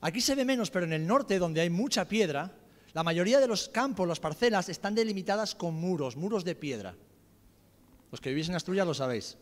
Aquí 0.00 0.20
se 0.20 0.34
ve 0.34 0.44
menos, 0.44 0.70
pero 0.70 0.86
en 0.86 0.92
el 0.92 1.06
norte, 1.06 1.38
donde 1.38 1.60
hay 1.60 1.70
mucha 1.70 2.06
piedra, 2.06 2.52
la 2.92 3.02
mayoría 3.02 3.40
de 3.40 3.48
los 3.48 3.68
campos, 3.68 4.06
las 4.06 4.20
parcelas, 4.20 4.68
están 4.68 4.94
delimitadas 4.94 5.54
con 5.54 5.74
muros, 5.74 6.16
muros 6.16 6.44
de 6.44 6.54
piedra. 6.54 6.94
Los 8.10 8.20
que 8.20 8.30
vivís 8.30 8.48
en 8.48 8.54
Asturias 8.54 8.86
lo 8.86 8.94
sabéis. 8.94 9.36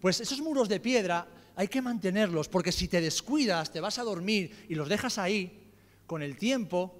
Pues 0.00 0.20
esos 0.20 0.40
muros 0.40 0.68
de 0.68 0.80
piedra 0.80 1.26
hay 1.56 1.68
que 1.68 1.82
mantenerlos, 1.82 2.48
porque 2.48 2.72
si 2.72 2.88
te 2.88 3.00
descuidas, 3.00 3.70
te 3.70 3.80
vas 3.80 3.98
a 3.98 4.04
dormir 4.04 4.66
y 4.68 4.74
los 4.74 4.88
dejas 4.88 5.18
ahí, 5.18 5.72
con 6.06 6.22
el 6.22 6.36
tiempo, 6.36 6.96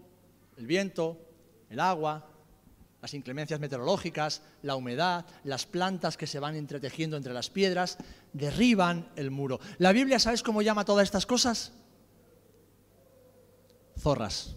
el 0.56 0.66
viento, 0.66 1.18
el 1.68 1.80
agua, 1.80 2.26
las 3.00 3.14
inclemencias 3.14 3.60
meteorológicas, 3.60 4.42
la 4.62 4.76
humedad, 4.76 5.24
las 5.44 5.64
plantas 5.64 6.16
que 6.16 6.26
se 6.26 6.38
van 6.38 6.54
entretejiendo 6.54 7.16
entre 7.16 7.32
las 7.32 7.48
piedras, 7.48 7.96
derriban 8.32 9.08
el 9.16 9.30
muro. 9.30 9.58
La 9.78 9.92
Biblia, 9.92 10.18
¿sabes 10.18 10.42
cómo 10.42 10.62
llama 10.62 10.84
todas 10.84 11.04
estas 11.04 11.24
cosas? 11.24 11.72
Zorras. 14.00 14.56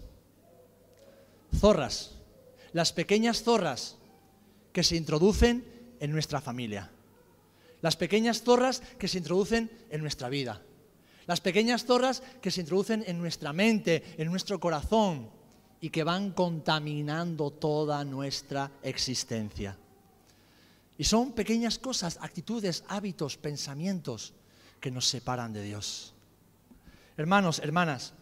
Zorras. 1.54 2.12
Las 2.72 2.92
pequeñas 2.92 3.42
zorras 3.42 3.96
que 4.72 4.82
se 4.82 4.96
introducen 4.96 5.64
en 6.00 6.10
nuestra 6.10 6.40
familia. 6.40 6.90
Las 7.82 7.96
pequeñas 7.96 8.42
zorras 8.42 8.80
que 8.98 9.06
se 9.06 9.18
introducen 9.18 9.70
en 9.90 10.00
nuestra 10.00 10.28
vida. 10.28 10.62
Las 11.26 11.40
pequeñas 11.40 11.84
zorras 11.84 12.22
que 12.40 12.50
se 12.50 12.60
introducen 12.60 13.04
en 13.06 13.18
nuestra 13.18 13.52
mente, 13.52 14.02
en 14.16 14.30
nuestro 14.30 14.58
corazón 14.58 15.30
y 15.80 15.90
que 15.90 16.04
van 16.04 16.32
contaminando 16.32 17.50
toda 17.50 18.04
nuestra 18.04 18.70
existencia. 18.82 19.76
Y 20.96 21.04
son 21.04 21.32
pequeñas 21.32 21.78
cosas, 21.78 22.18
actitudes, 22.20 22.84
hábitos, 22.88 23.36
pensamientos 23.36 24.32
que 24.80 24.90
nos 24.90 25.06
separan 25.06 25.52
de 25.52 25.62
Dios. 25.62 26.14
Hermanos, 27.16 27.58
hermanas, 27.58 28.14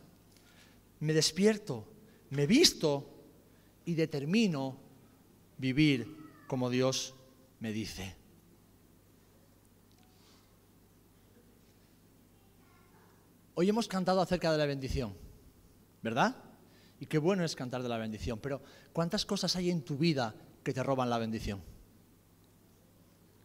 me 1.02 1.12
despierto, 1.12 1.84
me 2.30 2.46
visto 2.46 3.10
y 3.84 3.94
determino 3.94 4.78
vivir 5.58 6.16
como 6.46 6.70
Dios 6.70 7.14
me 7.58 7.72
dice. 7.72 8.14
Hoy 13.54 13.68
hemos 13.68 13.88
cantado 13.88 14.20
acerca 14.20 14.52
de 14.52 14.58
la 14.58 14.64
bendición, 14.64 15.12
¿verdad? 16.02 16.36
Y 17.00 17.06
qué 17.06 17.18
bueno 17.18 17.44
es 17.44 17.56
cantar 17.56 17.82
de 17.82 17.88
la 17.88 17.98
bendición, 17.98 18.38
pero 18.38 18.62
¿cuántas 18.92 19.26
cosas 19.26 19.56
hay 19.56 19.70
en 19.70 19.82
tu 19.82 19.98
vida 19.98 20.36
que 20.62 20.72
te 20.72 20.84
roban 20.84 21.10
la 21.10 21.18
bendición? 21.18 21.60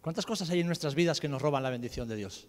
¿Cuántas 0.01 0.27
cosas 0.27 0.51
hay 0.51 0.59
en 0.59 0.67
nuestras 0.67 0.93
vidas 0.93 1.19
que 1.19 1.27
nos 1.27 1.41
roban 1.41 1.63
la 1.63 1.71
bendición 1.71 2.07
de 2.07 2.17
Dios? 2.17 2.47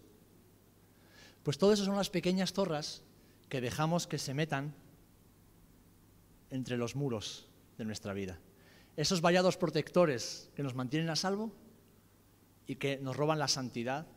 Pues 1.41 1.57
todo 1.57 1.73
eso 1.73 1.83
son 1.83 1.97
las 1.97 2.11
pequeñas 2.11 2.53
zorras 2.53 3.01
que 3.49 3.59
dejamos 3.59 4.05
que 4.05 4.19
se 4.19 4.35
metan 4.35 4.75
entre 6.49 6.77
los 6.77 6.95
muros 6.95 7.47
de 7.77 7.85
nuestra 7.85 8.13
vida. 8.13 8.39
Esos 8.97 9.21
vallados 9.21 9.57
protectores 9.57 10.49
que 10.55 10.63
nos 10.63 10.75
mantienen 10.75 11.09
a 11.09 11.15
salvo 11.15 11.51
y 12.67 12.75
que 12.75 12.97
nos 12.97 13.15
roban 13.15 13.39
la 13.39 13.47
santidad, 13.47 14.07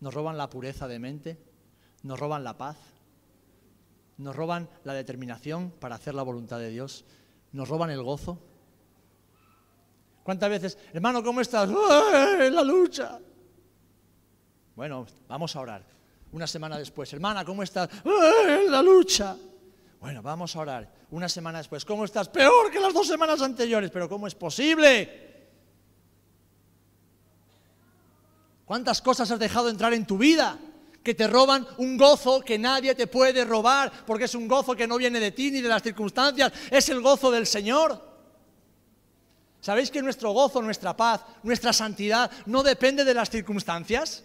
nos 0.00 0.14
roban 0.14 0.38
la 0.38 0.48
pureza 0.50 0.88
de 0.88 0.98
mente, 0.98 1.38
nos 2.02 2.18
roban 2.18 2.42
la 2.44 2.56
paz, 2.56 2.76
nos 4.18 4.34
roban 4.34 4.68
la 4.84 4.94
determinación 4.94 5.70
para 5.70 5.96
hacer 5.96 6.14
la 6.14 6.22
voluntad 6.22 6.58
de 6.58 6.70
Dios, 6.70 7.04
nos 7.52 7.68
roban 7.68 7.90
el 7.90 8.02
gozo. 8.02 8.38
¿Cuántas 10.22 10.50
veces, 10.50 10.78
hermano, 10.92 11.22
¿cómo 11.22 11.40
estás? 11.40 11.68
En 12.40 12.54
la 12.54 12.62
lucha. 12.62 13.18
Bueno, 14.74 15.06
vamos 15.28 15.54
a 15.54 15.60
orar. 15.60 15.84
Una 16.32 16.46
semana 16.46 16.78
después, 16.78 17.12
hermana, 17.12 17.44
¿cómo 17.44 17.62
estás? 17.62 17.90
En 18.48 18.70
la 18.70 18.82
lucha. 18.82 19.36
Bueno, 20.02 20.20
vamos 20.20 20.56
a 20.56 20.58
orar. 20.58 20.92
Una 21.12 21.28
semana 21.28 21.58
después, 21.58 21.84
¿cómo 21.84 22.04
estás? 22.04 22.28
Peor 22.28 22.72
que 22.72 22.80
las 22.80 22.92
dos 22.92 23.06
semanas 23.06 23.40
anteriores, 23.40 23.88
pero 23.88 24.08
¿cómo 24.08 24.26
es 24.26 24.34
posible? 24.34 25.46
¿Cuántas 28.64 29.00
cosas 29.00 29.30
has 29.30 29.38
dejado 29.38 29.70
entrar 29.70 29.94
en 29.94 30.04
tu 30.04 30.18
vida? 30.18 30.58
que 31.04 31.14
te 31.14 31.26
roban 31.26 31.66
un 31.78 31.96
gozo 31.96 32.42
que 32.42 32.60
nadie 32.60 32.94
te 32.94 33.08
puede 33.08 33.44
robar, 33.44 33.90
porque 34.06 34.26
es 34.26 34.36
un 34.36 34.46
gozo 34.46 34.76
que 34.76 34.86
no 34.86 34.98
viene 34.98 35.18
de 35.18 35.32
ti 35.32 35.50
ni 35.50 35.60
de 35.60 35.68
las 35.68 35.82
circunstancias, 35.82 36.52
es 36.70 36.88
el 36.90 37.00
gozo 37.00 37.32
del 37.32 37.44
Señor. 37.44 38.00
¿Sabéis 39.60 39.90
que 39.90 40.00
nuestro 40.00 40.30
gozo, 40.30 40.62
nuestra 40.62 40.96
paz, 40.96 41.22
nuestra 41.42 41.72
santidad 41.72 42.30
no 42.46 42.62
depende 42.62 43.04
de 43.04 43.14
las 43.14 43.30
circunstancias? 43.30 44.22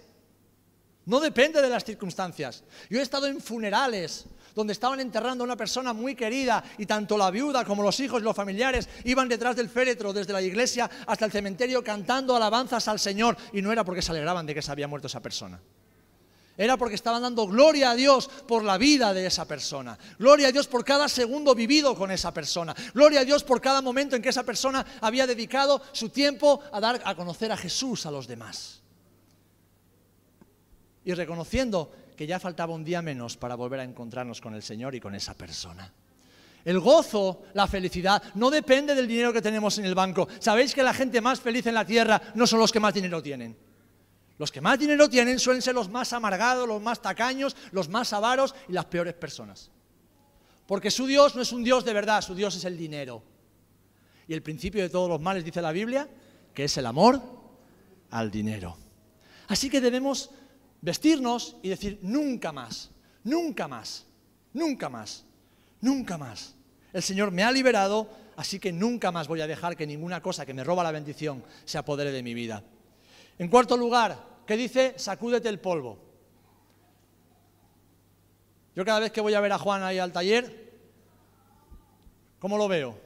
No 1.07 1.21
depende 1.21 1.61
de 1.61 1.69
las 1.69 1.85
circunstancias. 1.85 2.63
Yo 2.89 2.99
he 2.99 3.01
estado 3.01 3.27
en 3.27 3.39
funerales 3.39 4.25
donde 4.53 4.73
estaban 4.73 4.99
enterrando 4.99 5.43
a 5.43 5.45
una 5.45 5.55
persona 5.55 5.93
muy 5.93 6.15
querida 6.15 6.61
y 6.77 6.85
tanto 6.85 7.17
la 7.17 7.31
viuda 7.31 7.63
como 7.63 7.81
los 7.81 7.97
hijos 8.01 8.19
y 8.21 8.25
los 8.25 8.35
familiares 8.35 8.89
iban 9.05 9.29
detrás 9.29 9.55
del 9.55 9.69
féretro 9.69 10.11
desde 10.11 10.33
la 10.33 10.41
iglesia 10.41 10.89
hasta 11.05 11.23
el 11.23 11.31
cementerio 11.31 11.81
cantando 11.81 12.35
alabanzas 12.35 12.89
al 12.89 12.99
Señor 12.99 13.37
y 13.53 13.61
no 13.61 13.71
era 13.71 13.85
porque 13.85 14.01
se 14.01 14.11
alegraban 14.11 14.45
de 14.45 14.53
que 14.53 14.61
se 14.61 14.69
había 14.69 14.89
muerto 14.89 15.07
esa 15.07 15.21
persona. 15.21 15.61
Era 16.57 16.75
porque 16.75 16.95
estaban 16.95 17.21
dando 17.21 17.47
gloria 17.47 17.91
a 17.91 17.95
Dios 17.95 18.29
por 18.45 18.65
la 18.65 18.77
vida 18.77 19.13
de 19.13 19.27
esa 19.27 19.45
persona. 19.45 19.97
Gloria 20.19 20.49
a 20.49 20.51
Dios 20.51 20.67
por 20.67 20.83
cada 20.83 21.07
segundo 21.07 21.55
vivido 21.55 21.95
con 21.95 22.11
esa 22.11 22.33
persona. 22.33 22.75
Gloria 22.93 23.21
a 23.21 23.25
Dios 23.25 23.45
por 23.45 23.61
cada 23.61 23.81
momento 23.81 24.17
en 24.17 24.21
que 24.21 24.29
esa 24.29 24.43
persona 24.43 24.85
había 24.99 25.25
dedicado 25.25 25.81
su 25.93 26.09
tiempo 26.09 26.59
a 26.73 26.81
dar 26.81 27.01
a 27.05 27.15
conocer 27.15 27.49
a 27.53 27.57
Jesús 27.57 28.05
a 28.05 28.11
los 28.11 28.27
demás. 28.27 28.81
Y 31.07 31.13
reconociendo 31.13 31.89
que 32.17 32.27
ya 32.27 32.37
faltaba 32.37 32.73
un 32.73 32.83
día 32.83 33.01
menos 33.01 33.37
para 33.37 33.55
volver 33.55 33.79
a 33.79 33.85
encontrarnos 33.85 34.41
con 34.41 34.53
el 34.55 34.61
Señor 34.61 34.93
y 34.93 34.99
con 34.99 35.15
esa 35.15 35.33
persona. 35.35 35.89
El 36.65 36.81
gozo, 36.81 37.43
la 37.53 37.65
felicidad, 37.65 38.21
no 38.35 38.49
depende 38.49 38.93
del 38.93 39.07
dinero 39.07 39.31
que 39.31 39.41
tenemos 39.41 39.77
en 39.77 39.85
el 39.85 39.95
banco. 39.95 40.27
¿Sabéis 40.39 40.75
que 40.75 40.83
la 40.83 40.93
gente 40.93 41.21
más 41.21 41.39
feliz 41.39 41.65
en 41.65 41.75
la 41.75 41.85
tierra 41.85 42.21
no 42.35 42.45
son 42.45 42.59
los 42.59 42.73
que 42.73 42.81
más 42.81 42.93
dinero 42.93 43.23
tienen? 43.23 43.55
Los 44.37 44.51
que 44.51 44.59
más 44.59 44.77
dinero 44.77 45.07
tienen 45.09 45.39
suelen 45.39 45.61
ser 45.61 45.75
los 45.75 45.87
más 45.87 46.11
amargados, 46.11 46.67
los 46.67 46.81
más 46.81 47.01
tacaños, 47.01 47.55
los 47.71 47.87
más 47.87 48.11
avaros 48.11 48.53
y 48.67 48.73
las 48.73 48.83
peores 48.83 49.13
personas. 49.13 49.71
Porque 50.65 50.91
su 50.91 51.07
Dios 51.07 51.37
no 51.37 51.41
es 51.41 51.53
un 51.53 51.63
Dios 51.63 51.85
de 51.85 51.93
verdad, 51.93 52.21
su 52.21 52.35
Dios 52.35 52.53
es 52.57 52.65
el 52.65 52.77
dinero. 52.77 53.23
Y 54.27 54.33
el 54.33 54.43
principio 54.43 54.83
de 54.83 54.89
todos 54.89 55.07
los 55.07 55.21
males, 55.21 55.45
dice 55.45 55.61
la 55.61 55.71
Biblia, 55.71 56.09
que 56.53 56.65
es 56.65 56.77
el 56.77 56.85
amor 56.85 57.21
al 58.09 58.29
dinero. 58.29 58.75
Así 59.47 59.69
que 59.69 59.79
debemos 59.79 60.31
vestirnos 60.81 61.57
y 61.61 61.69
decir, 61.69 61.99
nunca 62.01 62.51
más, 62.51 62.91
nunca 63.23 63.67
más, 63.67 64.05
nunca 64.53 64.89
más, 64.89 65.25
nunca 65.81 66.17
más. 66.17 66.55
El 66.93 67.03
Señor 67.03 67.31
me 67.31 67.43
ha 67.43 67.51
liberado, 67.51 68.09
así 68.35 68.59
que 68.59 68.71
nunca 68.71 69.11
más 69.11 69.27
voy 69.27 69.41
a 69.41 69.47
dejar 69.47 69.75
que 69.75 69.87
ninguna 69.87 70.21
cosa 70.21 70.45
que 70.45 70.53
me 70.53 70.63
roba 70.63 70.83
la 70.83 70.91
bendición 70.91 71.43
se 71.65 71.77
apodere 71.77 72.11
de 72.11 72.23
mi 72.23 72.33
vida. 72.33 72.63
En 73.37 73.49
cuarto 73.49 73.77
lugar, 73.77 74.17
¿qué 74.45 74.57
dice? 74.57 74.93
Sacúdete 74.97 75.49
el 75.49 75.59
polvo. 75.59 75.99
Yo 78.75 78.85
cada 78.85 78.99
vez 78.99 79.11
que 79.11 79.21
voy 79.21 79.33
a 79.33 79.39
ver 79.39 79.51
a 79.51 79.57
Juan 79.57 79.83
ahí 79.83 79.97
al 79.97 80.11
taller, 80.11 80.73
¿cómo 82.39 82.57
lo 82.57 82.67
veo? 82.67 82.99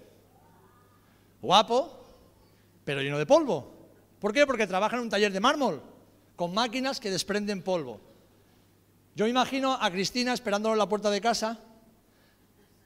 Guapo, 1.42 1.98
pero 2.84 3.02
lleno 3.02 3.18
de 3.18 3.26
polvo. 3.26 3.74
¿Por 4.20 4.34
qué? 4.34 4.46
Porque 4.46 4.68
trabaja 4.68 4.98
en 4.98 5.04
un 5.04 5.10
taller 5.10 5.32
de 5.32 5.40
mármol, 5.40 5.82
con 6.42 6.56
máquinas 6.56 7.00
que 7.00 7.12
desprenden 7.12 7.62
polvo. 7.62 8.02
Yo 9.14 9.28
imagino 9.28 9.78
a 9.80 9.92
Cristina 9.92 10.34
esperándolo 10.34 10.74
en 10.74 10.80
la 10.80 10.90
puerta 10.90 11.12
de 11.12 11.22
casa, 11.22 11.60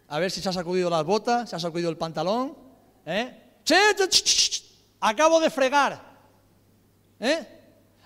a 0.09 0.19
ver 0.19 0.29
si 0.29 0.41
se 0.41 0.49
ha 0.49 0.51
sacudido 0.51 0.89
las 0.89 1.05
botas, 1.05 1.49
se 1.49 1.55
ha 1.55 1.59
sacudido 1.59 1.89
el 1.89 1.95
pantalón. 1.95 2.53
¿eh? 3.05 3.53
Acabo 4.99 5.39
de 5.39 5.49
fregar. 5.49 6.01
¿eh? 7.17 7.47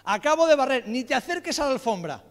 Acabo 0.03 0.45
de 0.45 0.53
barrer. 0.53 0.87
Ni 0.87 1.03
te 1.03 1.15
acerques 1.15 1.57
a 1.57 1.65
la 1.65 1.71
alfombra. 1.71 2.23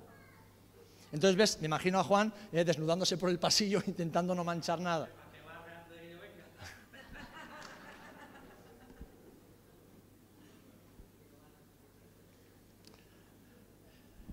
Entonces, 1.11 1.37
ves, 1.37 1.59
me 1.61 1.67
imagino 1.67 1.99
a 1.99 2.05
Juan 2.05 2.33
eh, 2.53 2.63
desnudándose 2.63 3.17
por 3.17 3.31
el 3.31 3.41
pasillo 3.41 3.83
intentando 3.89 4.33
no 4.33 4.45
manchar 4.45 4.79
nada. 4.79 5.09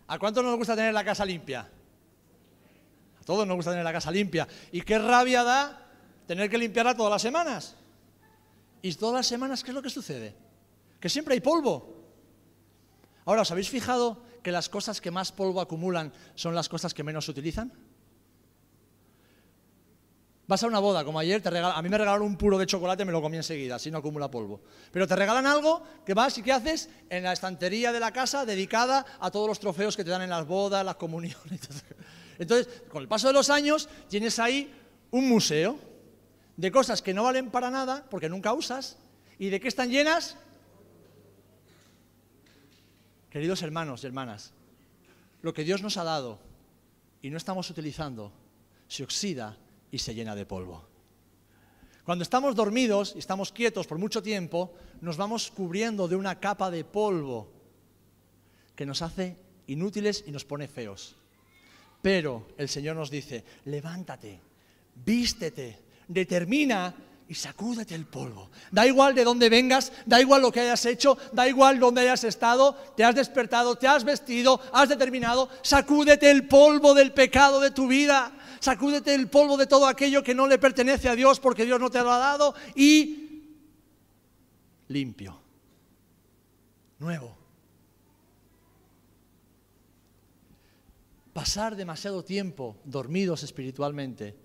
¿A 0.07 0.19
cuánto 0.19 0.43
nos 0.43 0.55
gusta 0.57 0.75
tener 0.75 0.93
la 0.93 1.03
casa 1.03 1.25
limpia? 1.25 1.61
A 1.61 3.23
todos 3.25 3.47
nos 3.47 3.55
gusta 3.55 3.71
tener 3.71 3.83
la 3.83 3.93
casa 3.93 4.11
limpia. 4.11 4.47
¿Y 4.71 4.81
qué 4.81 4.99
rabia 4.99 5.43
da 5.43 5.87
tener 6.27 6.49
que 6.49 6.57
limpiarla 6.57 6.95
todas 6.95 7.11
las 7.11 7.21
semanas? 7.21 7.75
¿Y 8.81 8.93
todas 8.93 9.15
las 9.15 9.27
semanas 9.27 9.63
qué 9.63 9.71
es 9.71 9.75
lo 9.75 9.81
que 9.81 9.89
sucede? 9.89 10.35
Que 10.99 11.09
siempre 11.09 11.33
hay 11.33 11.41
polvo. 11.41 12.03
Ahora, 13.25 13.41
¿os 13.41 13.51
habéis 13.51 13.69
fijado 13.69 14.21
que 14.43 14.51
las 14.51 14.69
cosas 14.69 15.01
que 15.01 15.09
más 15.09 15.31
polvo 15.31 15.59
acumulan 15.59 16.13
son 16.35 16.53
las 16.53 16.69
cosas 16.69 16.93
que 16.93 17.03
menos 17.03 17.25
se 17.25 17.31
utilizan? 17.31 17.73
Vas 20.47 20.61
a 20.61 20.67
una 20.67 20.77
boda, 20.77 21.03
como 21.03 21.17
ayer, 21.17 21.41
te 21.41 21.49
a 21.57 21.81
mí 21.81 21.89
me 21.89 21.97
regalaron 21.97 22.27
un 22.27 22.37
puro 22.37 22.59
de 22.59 22.67
chocolate, 22.67 23.03
me 23.03 23.11
lo 23.11 23.21
comí 23.21 23.37
enseguida, 23.37 23.75
así 23.75 23.89
no 23.89 23.97
acumula 23.97 24.29
polvo. 24.29 24.61
Pero 24.91 25.07
te 25.07 25.15
regalan 25.15 25.47
algo 25.47 25.81
que 26.05 26.13
vas 26.13 26.37
y 26.37 26.43
¿qué 26.43 26.51
haces? 26.51 26.89
En 27.09 27.23
la 27.23 27.33
estantería 27.33 27.91
de 27.91 27.99
la 27.99 28.13
casa 28.13 28.45
dedicada 28.45 29.05
a 29.19 29.31
todos 29.31 29.47
los 29.47 29.59
trofeos 29.59 29.97
que 29.97 30.03
te 30.03 30.11
dan 30.11 30.21
en 30.21 30.29
las 30.29 30.45
bodas, 30.45 30.85
las 30.85 30.97
comuniones. 30.97 31.61
Entonces, 32.37 32.83
con 32.89 33.01
el 33.01 33.07
paso 33.07 33.27
de 33.27 33.33
los 33.33 33.49
años, 33.49 33.89
tienes 34.07 34.37
ahí 34.37 34.71
un 35.09 35.27
museo 35.27 35.79
de 36.57 36.71
cosas 36.71 37.01
que 37.01 37.13
no 37.13 37.23
valen 37.23 37.49
para 37.49 37.71
nada, 37.71 38.05
porque 38.09 38.29
nunca 38.29 38.53
usas, 38.53 38.97
y 39.39 39.49
de 39.49 39.59
qué 39.59 39.67
están 39.67 39.89
llenas. 39.89 40.37
Queridos 43.31 43.63
hermanos 43.63 44.03
y 44.03 44.07
hermanas, 44.07 44.53
lo 45.41 45.53
que 45.53 45.63
Dios 45.63 45.81
nos 45.81 45.97
ha 45.97 46.03
dado 46.03 46.39
y 47.21 47.31
no 47.31 47.37
estamos 47.37 47.69
utilizando 47.69 48.31
se 48.87 49.03
oxida 49.03 49.57
y 49.95 49.97
se 49.97 50.13
llena 50.13 50.35
de 50.35 50.45
polvo. 50.45 50.83
Cuando 52.03 52.23
estamos 52.23 52.53
dormidos 52.53 53.13
y 53.15 53.19
estamos 53.19 53.53
quietos 53.53 53.87
por 53.87 53.97
mucho 53.97 54.21
tiempo, 54.21 54.73
nos 54.99 55.15
vamos 55.15 55.49
cubriendo 55.55 56.09
de 56.09 56.17
una 56.17 56.37
capa 56.37 56.69
de 56.69 56.83
polvo 56.83 57.47
que 58.75 58.85
nos 58.85 59.01
hace 59.01 59.37
inútiles 59.67 60.25
y 60.27 60.31
nos 60.31 60.43
pone 60.43 60.67
feos. 60.67 61.15
Pero 62.01 62.45
el 62.57 62.67
Señor 62.67 62.97
nos 62.97 63.09
dice, 63.09 63.45
levántate, 63.63 64.41
vístete, 65.05 65.79
determina 66.09 66.93
y 67.29 67.33
sacúdete 67.33 67.95
el 67.95 68.05
polvo. 68.05 68.49
Da 68.71 68.85
igual 68.85 69.15
de 69.15 69.23
dónde 69.23 69.47
vengas, 69.47 69.93
da 70.05 70.19
igual 70.19 70.41
lo 70.41 70.51
que 70.51 70.59
hayas 70.59 70.85
hecho, 70.85 71.17
da 71.31 71.47
igual 71.47 71.79
dónde 71.79 72.01
hayas 72.01 72.25
estado, 72.25 72.73
te 72.97 73.05
has 73.05 73.15
despertado, 73.15 73.77
te 73.77 73.87
has 73.87 74.03
vestido, 74.03 74.59
has 74.73 74.89
determinado, 74.89 75.49
sacúdete 75.61 76.29
el 76.29 76.49
polvo 76.49 76.93
del 76.93 77.13
pecado 77.13 77.61
de 77.61 77.71
tu 77.71 77.87
vida 77.87 78.33
sacúdete 78.65 79.13
el 79.13 79.29
polvo 79.29 79.57
de 79.57 79.67
todo 79.67 79.85
aquello 79.85 80.23
que 80.23 80.33
no 80.33 80.47
le 80.47 80.57
pertenece 80.57 81.07
a 81.07 81.15
Dios 81.15 81.39
porque 81.39 81.65
Dios 81.65 81.79
no 81.79 81.91
te 81.91 82.01
lo 82.01 82.11
ha 82.11 82.17
dado 82.17 82.55
y 82.73 83.53
limpio, 84.87 85.39
nuevo. 86.97 87.37
Pasar 91.31 91.75
demasiado 91.75 92.23
tiempo 92.23 92.77
dormidos 92.85 93.43
espiritualmente 93.43 94.35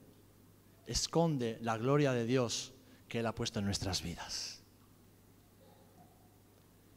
esconde 0.87 1.59
la 1.62 1.78
gloria 1.78 2.12
de 2.12 2.26
Dios 2.26 2.74
que 3.09 3.20
Él 3.20 3.26
ha 3.26 3.35
puesto 3.35 3.61
en 3.61 3.64
nuestras 3.64 4.02
vidas. 4.02 4.61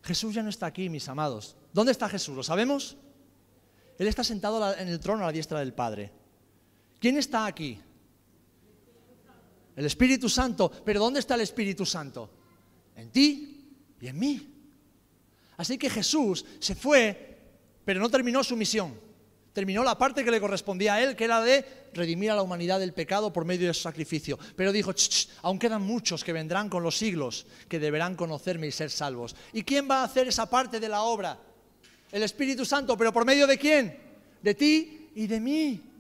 Jesús 0.02 0.34
ya 0.34 0.44
no 0.44 0.50
está 0.50 0.66
aquí, 0.66 0.90
mis 0.90 1.08
amados. 1.08 1.56
¿Dónde 1.72 1.94
está 1.94 2.10
Jesús? 2.10 2.36
¿Lo 2.36 2.44
sabemos? 2.44 2.98
Él 3.98 4.08
está 4.08 4.26
sentado 4.26 4.76
en 4.76 4.90
el 4.90 5.00
trono 5.00 5.24
a 5.24 5.28
la 5.28 5.32
diestra 5.32 5.60
del 5.60 5.74
Padre. 5.74 6.23
¿Quién 7.04 7.18
está 7.18 7.46
aquí? 7.48 7.78
El 9.76 9.86
Espíritu 9.86 10.30
Santo. 10.30 10.72
Pero 10.86 11.02
¿dónde 11.02 11.20
está 11.20 11.36
el 11.36 11.42
Espíritu 11.42 11.86
Santo? 11.86 12.30
En 12.96 13.10
ti 13.10 13.76
y 14.00 14.08
en 14.08 14.18
mí. 14.18 14.54
Así 15.58 15.78
que 15.78 15.90
Jesús 15.90 16.46
se 16.60 16.76
fue, 16.76 17.40
pero 17.84 18.00
no 18.00 18.10
terminó 18.10 18.42
su 18.42 18.56
misión. 18.56 18.98
Terminó 19.52 19.84
la 19.84 19.98
parte 19.98 20.24
que 20.24 20.32
le 20.32 20.40
correspondía 20.40 20.94
a 20.94 21.04
él, 21.04 21.18
que 21.18 21.26
era 21.26 21.42
de 21.42 21.66
redimir 21.94 22.32
a 22.32 22.36
la 22.36 22.42
humanidad 22.42 22.80
del 22.80 22.94
pecado 22.94 23.34
por 23.34 23.44
medio 23.44 23.68
de 23.68 23.74
su 23.74 23.82
sacrificio. 23.82 24.40
Pero 24.56 24.72
dijo, 24.72 24.94
aún 25.42 25.60
quedan 25.60 25.82
muchos 25.82 26.24
que 26.24 26.32
vendrán 26.32 26.70
con 26.70 26.84
los 26.84 26.98
siglos, 26.98 27.46
que 27.68 27.80
deberán 27.80 28.16
conocerme 28.16 28.68
y 28.68 28.72
ser 28.72 28.90
salvos. 28.90 29.36
¿Y 29.52 29.64
quién 29.64 29.90
va 29.92 30.00
a 30.00 30.06
hacer 30.06 30.30
esa 30.30 30.50
parte 30.50 30.80
de 30.80 30.88
la 30.88 31.02
obra? 31.02 31.38
El 32.14 32.24
Espíritu 32.24 32.64
Santo, 32.64 32.96
pero 32.96 33.12
por 33.12 33.26
medio 33.26 33.46
de 33.46 33.58
quién? 33.58 34.00
De 34.42 34.56
ti 34.56 35.10
y 35.16 35.28
de 35.28 35.42
mí. 35.42 35.93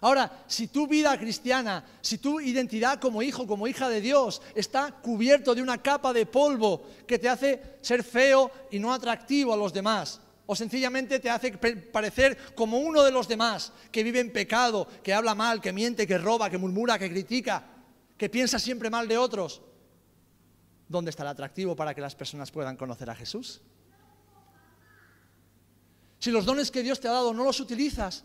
Ahora, 0.00 0.44
si 0.46 0.68
tu 0.68 0.86
vida 0.86 1.18
cristiana, 1.18 1.84
si 2.00 2.18
tu 2.18 2.40
identidad 2.40 2.98
como 2.98 3.22
hijo, 3.22 3.46
como 3.46 3.66
hija 3.66 3.88
de 3.88 4.00
Dios 4.00 4.40
está 4.54 4.92
cubierto 4.92 5.54
de 5.54 5.62
una 5.62 5.82
capa 5.82 6.12
de 6.12 6.24
polvo 6.24 6.86
que 7.06 7.18
te 7.18 7.28
hace 7.28 7.78
ser 7.82 8.02
feo 8.02 8.50
y 8.70 8.78
no 8.78 8.94
atractivo 8.94 9.52
a 9.52 9.58
los 9.58 9.72
demás, 9.72 10.20
o 10.46 10.56
sencillamente 10.56 11.20
te 11.20 11.28
hace 11.28 11.52
parecer 11.52 12.36
como 12.54 12.78
uno 12.78 13.02
de 13.02 13.12
los 13.12 13.28
demás, 13.28 13.72
que 13.92 14.02
vive 14.02 14.20
en 14.20 14.32
pecado, 14.32 14.88
que 15.02 15.12
habla 15.12 15.34
mal, 15.34 15.60
que 15.60 15.72
miente, 15.72 16.06
que 16.06 16.18
roba, 16.18 16.48
que 16.48 16.58
murmura, 16.58 16.98
que 16.98 17.10
critica, 17.10 17.62
que 18.16 18.30
piensa 18.30 18.58
siempre 18.58 18.88
mal 18.88 19.06
de 19.06 19.18
otros, 19.18 19.60
¿dónde 20.88 21.10
está 21.10 21.22
el 21.24 21.28
atractivo 21.28 21.76
para 21.76 21.94
que 21.94 22.00
las 22.00 22.14
personas 22.14 22.50
puedan 22.50 22.76
conocer 22.76 23.10
a 23.10 23.14
Jesús? 23.14 23.60
Si 26.18 26.30
los 26.30 26.46
dones 26.46 26.70
que 26.70 26.82
Dios 26.82 27.00
te 27.00 27.08
ha 27.08 27.12
dado 27.12 27.32
no 27.32 27.44
los 27.44 27.60
utilizas, 27.60 28.24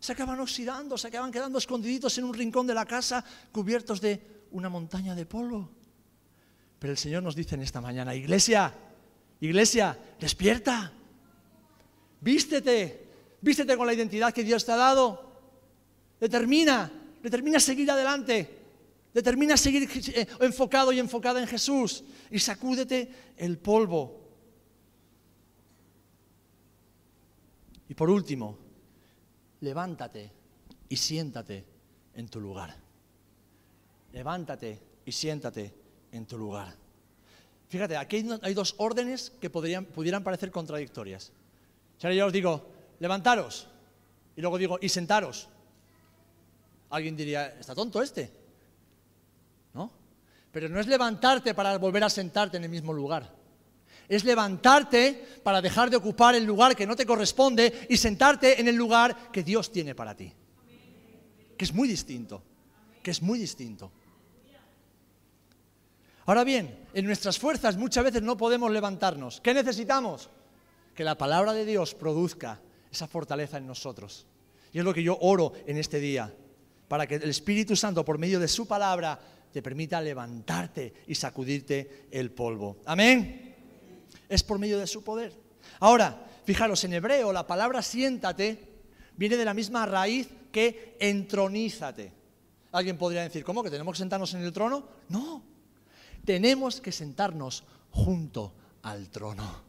se 0.00 0.12
acaban 0.12 0.38
oxidando, 0.40 0.96
se 0.96 1.08
acaban 1.08 1.32
quedando 1.32 1.58
escondiditos 1.58 2.16
en 2.18 2.24
un 2.24 2.34
rincón 2.34 2.66
de 2.66 2.74
la 2.74 2.86
casa, 2.86 3.24
cubiertos 3.50 4.00
de 4.00 4.46
una 4.52 4.68
montaña 4.68 5.14
de 5.14 5.26
polvo. 5.26 5.70
Pero 6.78 6.92
el 6.92 6.98
Señor 6.98 7.22
nos 7.22 7.34
dice 7.34 7.56
en 7.56 7.62
esta 7.62 7.80
mañana, 7.80 8.14
iglesia, 8.14 8.72
iglesia, 9.40 9.98
despierta, 10.20 10.92
vístete, 12.20 13.08
vístete 13.40 13.76
con 13.76 13.86
la 13.86 13.94
identidad 13.94 14.32
que 14.32 14.44
Dios 14.44 14.64
te 14.64 14.72
ha 14.72 14.76
dado, 14.76 15.32
determina, 16.20 16.90
determina 17.20 17.58
seguir 17.58 17.90
adelante, 17.90 18.58
determina 19.12 19.56
seguir 19.56 19.88
eh, 20.14 20.26
enfocado 20.40 20.92
y 20.92 21.00
enfocada 21.00 21.40
en 21.40 21.48
Jesús 21.48 22.04
y 22.30 22.38
sacúdete 22.38 23.34
el 23.36 23.58
polvo. 23.58 24.16
Y 27.88 27.94
por 27.94 28.10
último, 28.10 28.67
levántate 29.60 30.30
y 30.88 30.96
siéntate 30.96 31.64
en 32.14 32.28
tu 32.28 32.40
lugar. 32.40 32.76
Levántate 34.12 34.80
y 35.04 35.12
siéntate 35.12 35.74
en 36.12 36.26
tu 36.26 36.38
lugar. 36.38 36.74
Fíjate, 37.68 37.96
aquí 37.96 38.26
hay 38.42 38.54
dos 38.54 38.74
órdenes 38.78 39.30
que 39.40 39.50
podrían, 39.50 39.84
pudieran 39.84 40.24
parecer 40.24 40.50
contradictorias. 40.50 41.32
Si 41.98 42.06
ahora 42.06 42.14
yo 42.14 42.26
os 42.26 42.32
digo, 42.32 42.66
levantaros, 42.98 43.68
y 44.36 44.40
luego 44.40 44.56
digo, 44.56 44.78
y 44.80 44.88
sentaros. 44.88 45.48
Alguien 46.90 47.16
diría, 47.16 47.58
¿está 47.58 47.74
tonto 47.74 48.00
este? 48.00 48.30
¿No? 49.74 49.90
Pero 50.50 50.68
no 50.70 50.80
es 50.80 50.86
levantarte 50.86 51.54
para 51.54 51.76
volver 51.76 52.04
a 52.04 52.10
sentarte 52.10 52.56
en 52.56 52.64
el 52.64 52.70
mismo 52.70 52.92
lugar 52.92 53.37
es 54.08 54.24
levantarte 54.24 55.40
para 55.42 55.60
dejar 55.60 55.90
de 55.90 55.96
ocupar 55.96 56.34
el 56.34 56.44
lugar 56.44 56.74
que 56.74 56.86
no 56.86 56.96
te 56.96 57.06
corresponde 57.06 57.86
y 57.88 57.96
sentarte 57.96 58.60
en 58.60 58.68
el 58.68 58.76
lugar 58.76 59.30
que 59.30 59.42
Dios 59.42 59.70
tiene 59.70 59.94
para 59.94 60.16
ti. 60.16 60.32
Que 61.56 61.64
es 61.64 61.74
muy 61.74 61.88
distinto, 61.88 62.42
que 63.02 63.10
es 63.10 63.20
muy 63.20 63.38
distinto. 63.38 63.92
Ahora 66.24 66.44
bien, 66.44 66.86
en 66.94 67.06
nuestras 67.06 67.38
fuerzas 67.38 67.76
muchas 67.76 68.04
veces 68.04 68.22
no 68.22 68.36
podemos 68.36 68.70
levantarnos. 68.70 69.40
¿Qué 69.40 69.54
necesitamos? 69.54 70.28
Que 70.94 71.04
la 71.04 71.16
palabra 71.16 71.52
de 71.52 71.64
Dios 71.64 71.94
produzca 71.94 72.60
esa 72.90 73.06
fortaleza 73.06 73.58
en 73.58 73.66
nosotros. 73.66 74.26
Y 74.72 74.78
es 74.78 74.84
lo 74.84 74.94
que 74.94 75.02
yo 75.02 75.18
oro 75.20 75.52
en 75.66 75.78
este 75.78 76.00
día. 76.00 76.32
para 76.86 77.06
que 77.06 77.16
el 77.16 77.28
Espíritu 77.28 77.76
Santo, 77.76 78.02
por 78.02 78.16
medio 78.16 78.40
de 78.40 78.48
su 78.48 78.66
palabra, 78.66 79.20
te 79.52 79.60
permita 79.60 80.00
levantarte 80.00 80.94
y 81.06 81.14
sacudirte 81.14 82.06
el 82.10 82.30
polvo. 82.30 82.78
Amén. 82.86 83.47
Es 84.28 84.42
por 84.42 84.58
medio 84.58 84.78
de 84.78 84.86
su 84.86 85.02
poder. 85.02 85.32
Ahora, 85.80 86.26
fijaros, 86.44 86.82
en 86.84 86.94
hebreo 86.94 87.32
la 87.32 87.46
palabra 87.46 87.82
siéntate 87.82 88.68
viene 89.16 89.36
de 89.36 89.44
la 89.44 89.52
misma 89.52 89.84
raíz 89.84 90.28
que 90.50 90.96
entronízate. 91.00 92.12
Alguien 92.72 92.96
podría 92.96 93.22
decir, 93.22 93.44
¿cómo? 93.44 93.62
¿Que 93.62 93.70
tenemos 93.70 93.94
que 93.94 93.98
sentarnos 93.98 94.32
en 94.34 94.42
el 94.42 94.52
trono? 94.52 94.86
No, 95.08 95.42
tenemos 96.24 96.80
que 96.80 96.92
sentarnos 96.92 97.64
junto 97.90 98.54
al 98.82 99.08
trono. 99.10 99.68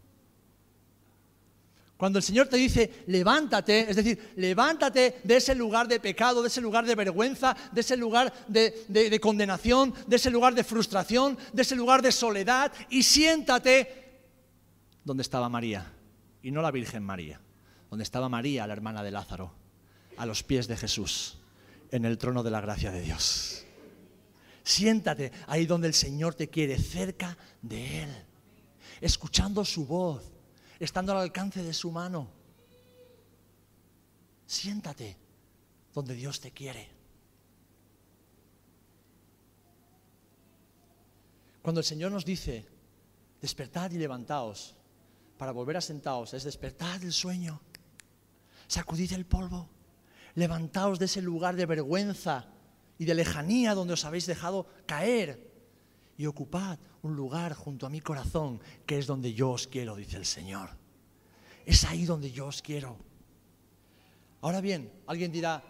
Cuando 1.99 2.19
el 2.19 2.23
Señor 2.23 2.47
te 2.47 2.55
dice, 2.55 3.03
levántate, 3.07 3.89
es 3.89 3.95
decir, 3.97 4.31
levántate 4.37 5.19
de 5.21 5.35
ese 5.35 5.53
lugar 5.53 5.85
de 5.85 5.99
pecado, 5.99 6.41
de 6.41 6.47
ese 6.47 6.61
lugar 6.61 6.85
de 6.85 6.95
vergüenza, 6.95 7.53
de 7.73 7.81
ese 7.81 7.97
lugar 7.97 8.31
de, 8.47 9.19
condenación, 9.21 9.93
de 10.07 10.15
ese 10.15 10.29
lugar 10.29 10.55
de 10.55 10.63
frustración, 10.63 11.37
de 11.51 11.61
ese 11.61 11.75
lugar 11.75 12.01
de 12.01 12.13
soledad, 12.13 12.71
y 12.89 13.03
siéntate 13.03 13.98
donde 15.09 15.23
estaba 15.23 15.49
María, 15.49 15.91
y 16.43 16.51
no 16.51 16.61
la 16.61 16.69
Virgen 16.69 17.01
María, 17.03 17.41
donde 17.89 18.03
estaba 18.03 18.29
María, 18.29 18.67
la 18.67 18.73
hermana 18.73 19.01
de 19.01 19.09
Lázaro, 19.09 19.51
a 20.17 20.27
los 20.27 20.43
pies 20.43 20.67
de 20.67 20.77
Jesús, 20.77 21.39
en 21.89 22.05
el 22.05 22.19
trono 22.19 22.43
de 22.43 22.51
la 22.51 22.61
gracia 22.61 22.91
de 22.91 23.01
Dios. 23.01 23.65
Siéntate 24.61 25.31
ahí 25.47 25.65
donde 25.65 25.87
el 25.87 25.95
Señor 25.95 26.35
te 26.35 26.47
quiere, 26.47 26.77
cerca 26.77 27.35
de 27.63 28.03
Él, 28.03 28.09
escuchando 29.01 29.65
su 29.65 29.87
voz 29.87 30.23
estando 30.79 31.11
al 31.11 31.17
alcance 31.17 31.63
de 31.63 31.73
su 31.73 31.91
mano. 31.91 32.29
Siéntate 34.45 35.17
donde 35.91 36.13
Dios 36.13 36.39
te 36.39 36.51
quiere. 36.51 36.87
Cuando 41.63 41.81
el 41.81 41.85
Señor 41.85 42.11
nos 42.11 42.25
dice, 42.25 42.65
despertad 43.41 43.89
y 43.89 43.97
levantaos, 43.97 44.75
para 45.39 45.53
volver 45.53 45.77
a 45.77 45.81
sentaos, 45.81 46.33
es 46.33 46.43
despertad 46.43 46.99
del 46.99 47.13
sueño, 47.13 47.61
sacudid 48.67 49.13
el 49.13 49.25
polvo, 49.25 49.69
levantaos 50.35 50.99
de 50.99 51.05
ese 51.05 51.21
lugar 51.21 51.55
de 51.55 51.65
vergüenza 51.65 52.47
y 52.97 53.05
de 53.05 53.15
lejanía 53.15 53.73
donde 53.73 53.93
os 53.93 54.03
habéis 54.03 54.25
dejado 54.25 54.67
caer 54.85 55.49
y 56.17 56.25
ocupad 56.25 56.77
un 57.03 57.15
lugar 57.15 57.53
junto 57.53 57.85
a 57.85 57.89
mi 57.89 58.01
corazón, 58.01 58.59
que 58.85 58.99
es 58.99 59.07
donde 59.07 59.33
yo 59.33 59.51
os 59.51 59.67
quiero, 59.67 59.95
dice 59.95 60.17
el 60.17 60.25
Señor. 60.25 60.71
Es 61.65 61.85
ahí 61.85 62.03
donde 62.03 62.31
yo 62.31 62.47
os 62.47 62.61
quiero. 62.61 62.97
Ahora 64.41 64.59
bien, 64.59 64.91
alguien 65.07 65.31
dirá, 65.31 65.63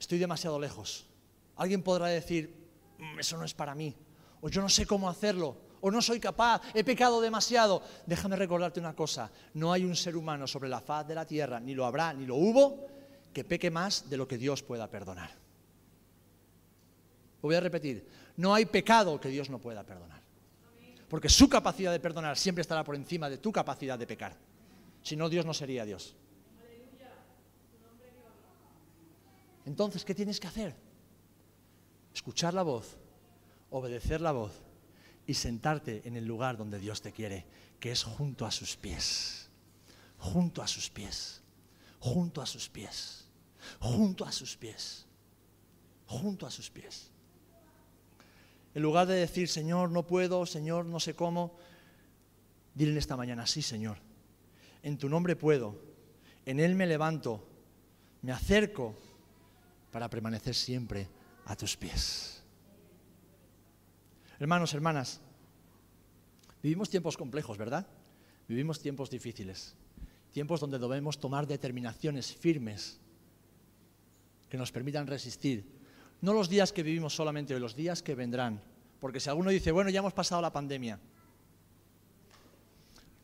estoy 0.00 0.18
demasiado 0.18 0.58
lejos. 0.58 1.06
Alguien 1.54 1.84
podrá 1.84 2.08
decir, 2.08 2.52
mm, 2.98 3.20
eso 3.20 3.36
no 3.36 3.44
es 3.44 3.54
para 3.54 3.76
mí, 3.76 3.94
o 4.40 4.48
yo 4.48 4.60
no 4.60 4.68
sé 4.68 4.86
cómo 4.86 5.08
hacerlo, 5.08 5.69
o 5.80 5.90
no 5.90 6.02
soy 6.02 6.20
capaz, 6.20 6.62
he 6.74 6.84
pecado 6.84 7.20
demasiado. 7.20 7.82
Déjame 8.06 8.36
recordarte 8.36 8.80
una 8.80 8.94
cosa, 8.94 9.30
no 9.54 9.72
hay 9.72 9.84
un 9.84 9.96
ser 9.96 10.16
humano 10.16 10.46
sobre 10.46 10.68
la 10.68 10.80
faz 10.80 11.06
de 11.06 11.14
la 11.14 11.26
tierra, 11.26 11.60
ni 11.60 11.74
lo 11.74 11.86
habrá, 11.86 12.12
ni 12.12 12.26
lo 12.26 12.36
hubo, 12.36 12.86
que 13.32 13.44
peque 13.44 13.70
más 13.70 14.08
de 14.08 14.16
lo 14.16 14.28
que 14.28 14.38
Dios 14.38 14.62
pueda 14.62 14.88
perdonar. 14.88 15.30
Lo 17.42 17.48
voy 17.48 17.54
a 17.54 17.60
repetir, 17.60 18.06
no 18.36 18.54
hay 18.54 18.66
pecado 18.66 19.20
que 19.20 19.28
Dios 19.28 19.48
no 19.48 19.58
pueda 19.58 19.84
perdonar. 19.84 20.20
Porque 21.08 21.28
su 21.28 21.48
capacidad 21.48 21.90
de 21.90 21.98
perdonar 21.98 22.38
siempre 22.38 22.62
estará 22.62 22.84
por 22.84 22.94
encima 22.94 23.28
de 23.28 23.38
tu 23.38 23.50
capacidad 23.50 23.98
de 23.98 24.06
pecar. 24.06 24.36
Si 25.02 25.16
no, 25.16 25.28
Dios 25.28 25.44
no 25.44 25.54
sería 25.54 25.84
Dios. 25.84 26.14
Entonces, 29.66 30.04
¿qué 30.04 30.14
tienes 30.14 30.38
que 30.38 30.46
hacer? 30.46 30.74
Escuchar 32.14 32.54
la 32.54 32.62
voz, 32.62 32.96
obedecer 33.70 34.20
la 34.20 34.32
voz 34.32 34.69
y 35.30 35.34
sentarte 35.34 36.02
en 36.08 36.16
el 36.16 36.26
lugar 36.26 36.56
donde 36.56 36.80
Dios 36.80 37.02
te 37.02 37.12
quiere, 37.12 37.46
que 37.78 37.92
es 37.92 38.02
junto 38.02 38.44
a 38.44 38.50
sus 38.50 38.76
pies. 38.76 39.48
Junto 40.18 40.60
a 40.60 40.66
sus 40.66 40.90
pies. 40.90 41.40
Junto 42.00 42.42
a 42.42 42.46
sus 42.46 42.68
pies. 42.68 43.28
Junto 43.78 44.24
a 44.24 44.32
sus 44.32 44.56
pies. 44.56 45.06
Junto 46.06 46.48
a 46.48 46.50
sus 46.50 46.68
pies. 46.68 47.12
En 48.74 48.82
lugar 48.82 49.06
de 49.06 49.14
decir, 49.14 49.46
Señor, 49.46 49.92
no 49.92 50.04
puedo, 50.04 50.44
Señor, 50.46 50.84
no 50.86 50.98
sé 50.98 51.14
cómo, 51.14 51.56
dile 52.74 52.98
esta 52.98 53.16
mañana, 53.16 53.46
sí, 53.46 53.62
Señor, 53.62 53.98
en 54.82 54.98
tu 54.98 55.08
nombre 55.08 55.36
puedo, 55.36 55.80
en 56.44 56.58
Él 56.58 56.74
me 56.74 56.88
levanto, 56.88 57.46
me 58.22 58.32
acerco 58.32 58.96
para 59.92 60.10
permanecer 60.10 60.56
siempre 60.56 61.06
a 61.44 61.54
tus 61.54 61.76
pies. 61.76 62.39
Hermanos, 64.40 64.74
hermanas, 64.74 65.20
vivimos 66.62 66.90
tiempos 66.90 67.16
complejos, 67.16 67.58
¿verdad? 67.58 67.86
Vivimos 68.48 68.80
tiempos 68.80 69.10
difíciles, 69.10 69.76
tiempos 70.32 70.60
donde 70.60 70.78
debemos 70.78 71.20
tomar 71.20 71.46
determinaciones 71.46 72.34
firmes 72.34 72.98
que 74.48 74.56
nos 74.56 74.72
permitan 74.72 75.06
resistir 75.06 75.78
no 76.22 76.34
los 76.34 76.48
días 76.48 76.72
que 76.72 76.82
vivimos 76.82 77.14
solamente 77.14 77.58
los 77.58 77.74
días 77.74 78.02
que 78.02 78.14
vendrán. 78.14 78.60
Porque 79.00 79.20
si 79.20 79.30
alguno 79.30 79.50
dice, 79.50 79.72
bueno, 79.72 79.90
ya 79.90 80.00
hemos 80.00 80.12
pasado 80.12 80.42
la 80.42 80.52
pandemia, 80.52 80.98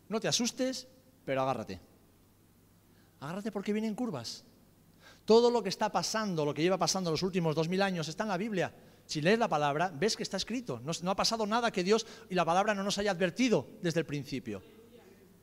no 0.09 0.21
te 0.21 0.29
asustes, 0.29 0.87
pero 1.25 1.43
agárrate. 1.43 1.81
Agárrate 3.21 3.53
porque 3.53 3.73
vienen 3.73 3.95
curvas. 3.95 4.45
Todo 5.25 5.51
lo 5.51 5.63
que 5.63 5.69
está 5.69 5.91
pasando, 5.91 6.45
lo 6.45 6.55
que 6.55 6.63
lleva 6.63 6.79
pasando 6.79 7.11
los 7.11 7.23
últimos 7.23 7.55
dos 7.55 7.69
mil 7.69 7.83
años, 7.83 8.09
está 8.09 8.23
en 8.23 8.29
la 8.29 8.37
Biblia. 8.37 8.73
Si 9.07 9.21
lees 9.21 9.39
la 9.39 9.49
palabra, 9.49 9.93
ves 9.95 10.17
que 10.17 10.25
está 10.25 10.37
escrito. 10.37 10.81
No, 10.83 11.11
ha 11.11 11.17
pasado 11.17 11.47
nada 11.47 11.71
que 11.71 11.85
Dios 11.85 12.07
y 12.29 12.35
la 12.35 12.45
palabra 12.45 12.75
no 12.75 12.83
nos 12.83 12.99
haya 12.99 13.13
advertido 13.13 13.69
desde 13.81 14.01
el 14.01 14.07
principio. 14.07 14.63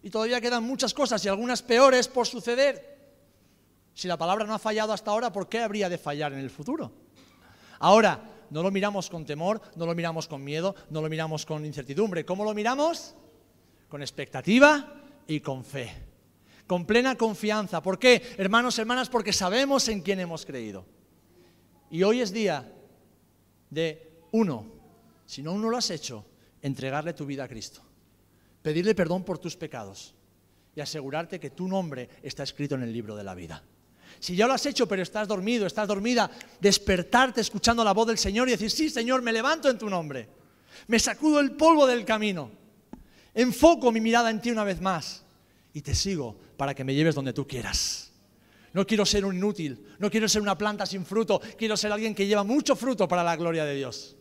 Y 0.02 0.10
todavía 0.10 0.42
quedan 0.42 0.64
muchas 0.64 0.94
cosas 0.94 1.24
y 1.24 1.30
algunas 1.30 1.64
peores 1.64 2.10
por 2.10 2.28
suceder. 2.28 2.94
Si 3.94 4.08
la 4.08 4.18
palabra 4.18 4.46
no 4.46 4.54
ha 4.54 4.60
fallado 4.60 4.92
hasta 4.92 5.12
ahora, 5.12 5.32
¿por 5.32 5.48
qué 5.48 5.60
habría 5.60 5.88
de 5.88 5.98
fallar 5.98 6.34
en 6.34 6.40
el 6.40 6.50
futuro? 6.50 6.92
Ahora, 7.80 8.22
no 8.50 8.62
lo 8.62 8.70
miramos 8.70 9.10
con 9.10 9.26
temor, 9.26 9.62
no 9.78 9.86
lo 9.86 9.96
miramos 9.96 10.28
con 10.28 10.44
miedo, 10.44 10.76
no 10.90 11.02
lo 11.02 11.08
miramos 11.08 11.46
con 11.46 11.66
incertidumbre. 11.66 12.26
¿Cómo 12.26 12.44
lo 12.44 12.54
miramos? 12.54 13.16
Con 13.88 14.02
expectativa 14.02 14.94
y 15.26 15.40
con 15.40 15.64
fe. 15.64 15.90
Con 16.68 16.86
plena 16.86 17.16
confianza. 17.16 17.82
¿Por 17.82 17.98
qué? 17.98 18.22
Hermanos, 18.38 18.78
hermanas, 18.78 19.10
porque 19.10 19.32
sabemos 19.32 19.88
en 19.88 20.02
quién 20.02 20.20
hemos 20.20 20.46
creído. 20.46 20.86
Y 21.90 22.04
hoy 22.04 22.22
es 22.22 22.34
día 22.34 22.73
de, 23.74 24.12
uno, 24.32 24.66
si 25.26 25.42
no 25.42 25.54
uno 25.54 25.70
lo 25.70 25.78
has 25.78 25.90
hecho, 25.90 26.26
entregarle 26.62 27.14
tu 27.14 27.26
vida 27.26 27.44
a 27.44 27.48
Cristo. 27.48 27.82
Pedirle 28.62 28.96
perdón 28.96 29.24
por 29.24 29.40
tus 29.40 29.56
pecados 29.56 30.14
y 30.76 30.82
asegurarte 30.82 31.40
que 31.40 31.50
tu 31.50 31.68
nombre 31.68 32.10
está 32.22 32.44
escrito 32.44 32.76
en 32.76 32.84
el 32.84 32.94
libro 32.94 33.16
de 33.16 33.24
la 33.24 33.36
vida. 33.36 33.64
Si 34.20 34.36
ya 34.36 34.48
lo 34.48 34.54
has 34.54 34.66
hecho, 34.66 34.88
pero 34.88 35.02
estás 35.02 35.28
dormido, 35.28 35.66
estás 35.66 35.88
dormida, 35.88 36.32
despertarte 36.62 37.42
escuchando 37.42 37.84
la 37.84 37.94
voz 37.94 38.08
del 38.08 38.18
Señor 38.18 38.48
y 38.48 38.52
decir, 38.52 38.72
sí, 38.72 38.90
Señor, 38.90 39.22
me 39.22 39.34
levanto 39.34 39.70
en 39.70 39.78
tu 39.78 39.90
nombre. 39.90 40.30
Me 40.88 41.00
sacudo 41.00 41.40
el 41.40 41.52
polvo 41.52 41.86
del 41.86 42.06
camino. 42.06 42.50
Enfoco 43.34 43.92
mi 43.92 44.00
mirada 44.00 44.30
en 44.30 44.40
ti 44.40 44.52
una 44.52 44.64
vez 44.64 44.80
más 44.80 45.24
y 45.74 45.82
te 45.82 45.94
sigo 45.94 46.38
para 46.56 46.74
que 46.74 46.84
me 46.84 46.94
lleves 46.94 47.16
donde 47.16 47.34
tú 47.34 47.48
quieras. 47.48 48.13
No 48.74 48.86
quiero 48.86 49.06
ser 49.06 49.24
un 49.24 49.36
inútil, 49.36 49.96
no 50.00 50.10
quiero 50.10 50.28
ser 50.28 50.42
una 50.42 50.58
planta 50.58 50.86
sin 50.86 51.06
fruto, 51.06 51.40
quiero 51.58 51.78
ser 51.78 51.92
alguien 51.92 52.16
que 52.16 52.26
lleva 52.28 52.44
mucho 52.44 52.76
fruto 52.76 53.08
para 53.08 53.24
la 53.24 53.36
gloria 53.36 53.66
de 53.66 53.76
Dios. 53.76 54.16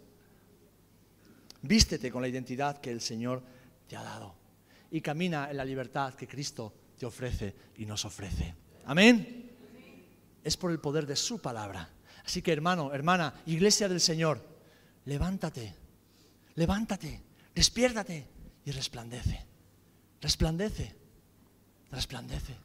Vístete 1.62 2.10
con 2.10 2.22
la 2.22 2.28
identidad 2.28 2.80
que 2.80 2.90
el 2.90 3.00
Señor 3.00 3.42
te 3.88 3.96
ha 3.96 4.02
dado 4.02 4.34
y 4.90 5.00
camina 5.00 5.50
en 5.50 5.56
la 5.56 5.64
libertad 5.64 6.14
que 6.14 6.28
Cristo 6.28 6.74
te 6.98 7.06
ofrece 7.06 7.54
y 7.76 7.86
nos 7.86 8.04
ofrece. 8.04 8.54
Amén 8.84 9.52
es 10.44 10.56
por 10.56 10.70
el 10.70 10.80
poder 10.80 11.06
de 11.06 11.16
su 11.16 11.40
palabra. 11.40 11.88
Así 12.24 12.42
que 12.42 12.52
hermano, 12.52 12.92
hermana, 12.92 13.34
iglesia 13.46 13.88
del 13.88 14.00
Señor, 14.00 14.44
levántate, 15.04 15.74
levántate, 16.54 17.22
despiértate 17.54 18.26
y 18.64 18.70
resplandece. 18.70 19.46
Resplandece, 20.20 20.94
resplandece. 21.90 22.56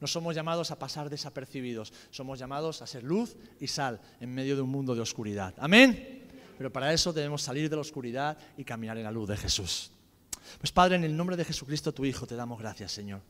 No 0.00 0.06
somos 0.06 0.34
llamados 0.34 0.70
a 0.70 0.78
pasar 0.78 1.10
desapercibidos, 1.10 1.92
somos 2.10 2.38
llamados 2.38 2.80
a 2.80 2.86
ser 2.86 3.04
luz 3.04 3.36
y 3.60 3.66
sal 3.66 4.00
en 4.18 4.34
medio 4.34 4.56
de 4.56 4.62
un 4.62 4.70
mundo 4.70 4.94
de 4.94 5.02
oscuridad. 5.02 5.54
Amén. 5.58 6.26
Pero 6.56 6.72
para 6.72 6.92
eso 6.92 7.12
debemos 7.12 7.42
salir 7.42 7.68
de 7.68 7.76
la 7.76 7.82
oscuridad 7.82 8.36
y 8.56 8.64
caminar 8.64 8.96
en 8.98 9.04
la 9.04 9.10
luz 9.10 9.28
de 9.28 9.36
Jesús. 9.36 9.92
Pues 10.58 10.72
Padre, 10.72 10.96
en 10.96 11.04
el 11.04 11.16
nombre 11.16 11.36
de 11.36 11.44
Jesucristo, 11.44 11.92
tu 11.92 12.04
Hijo, 12.04 12.26
te 12.26 12.34
damos 12.34 12.58
gracias, 12.58 12.92
Señor. 12.92 13.20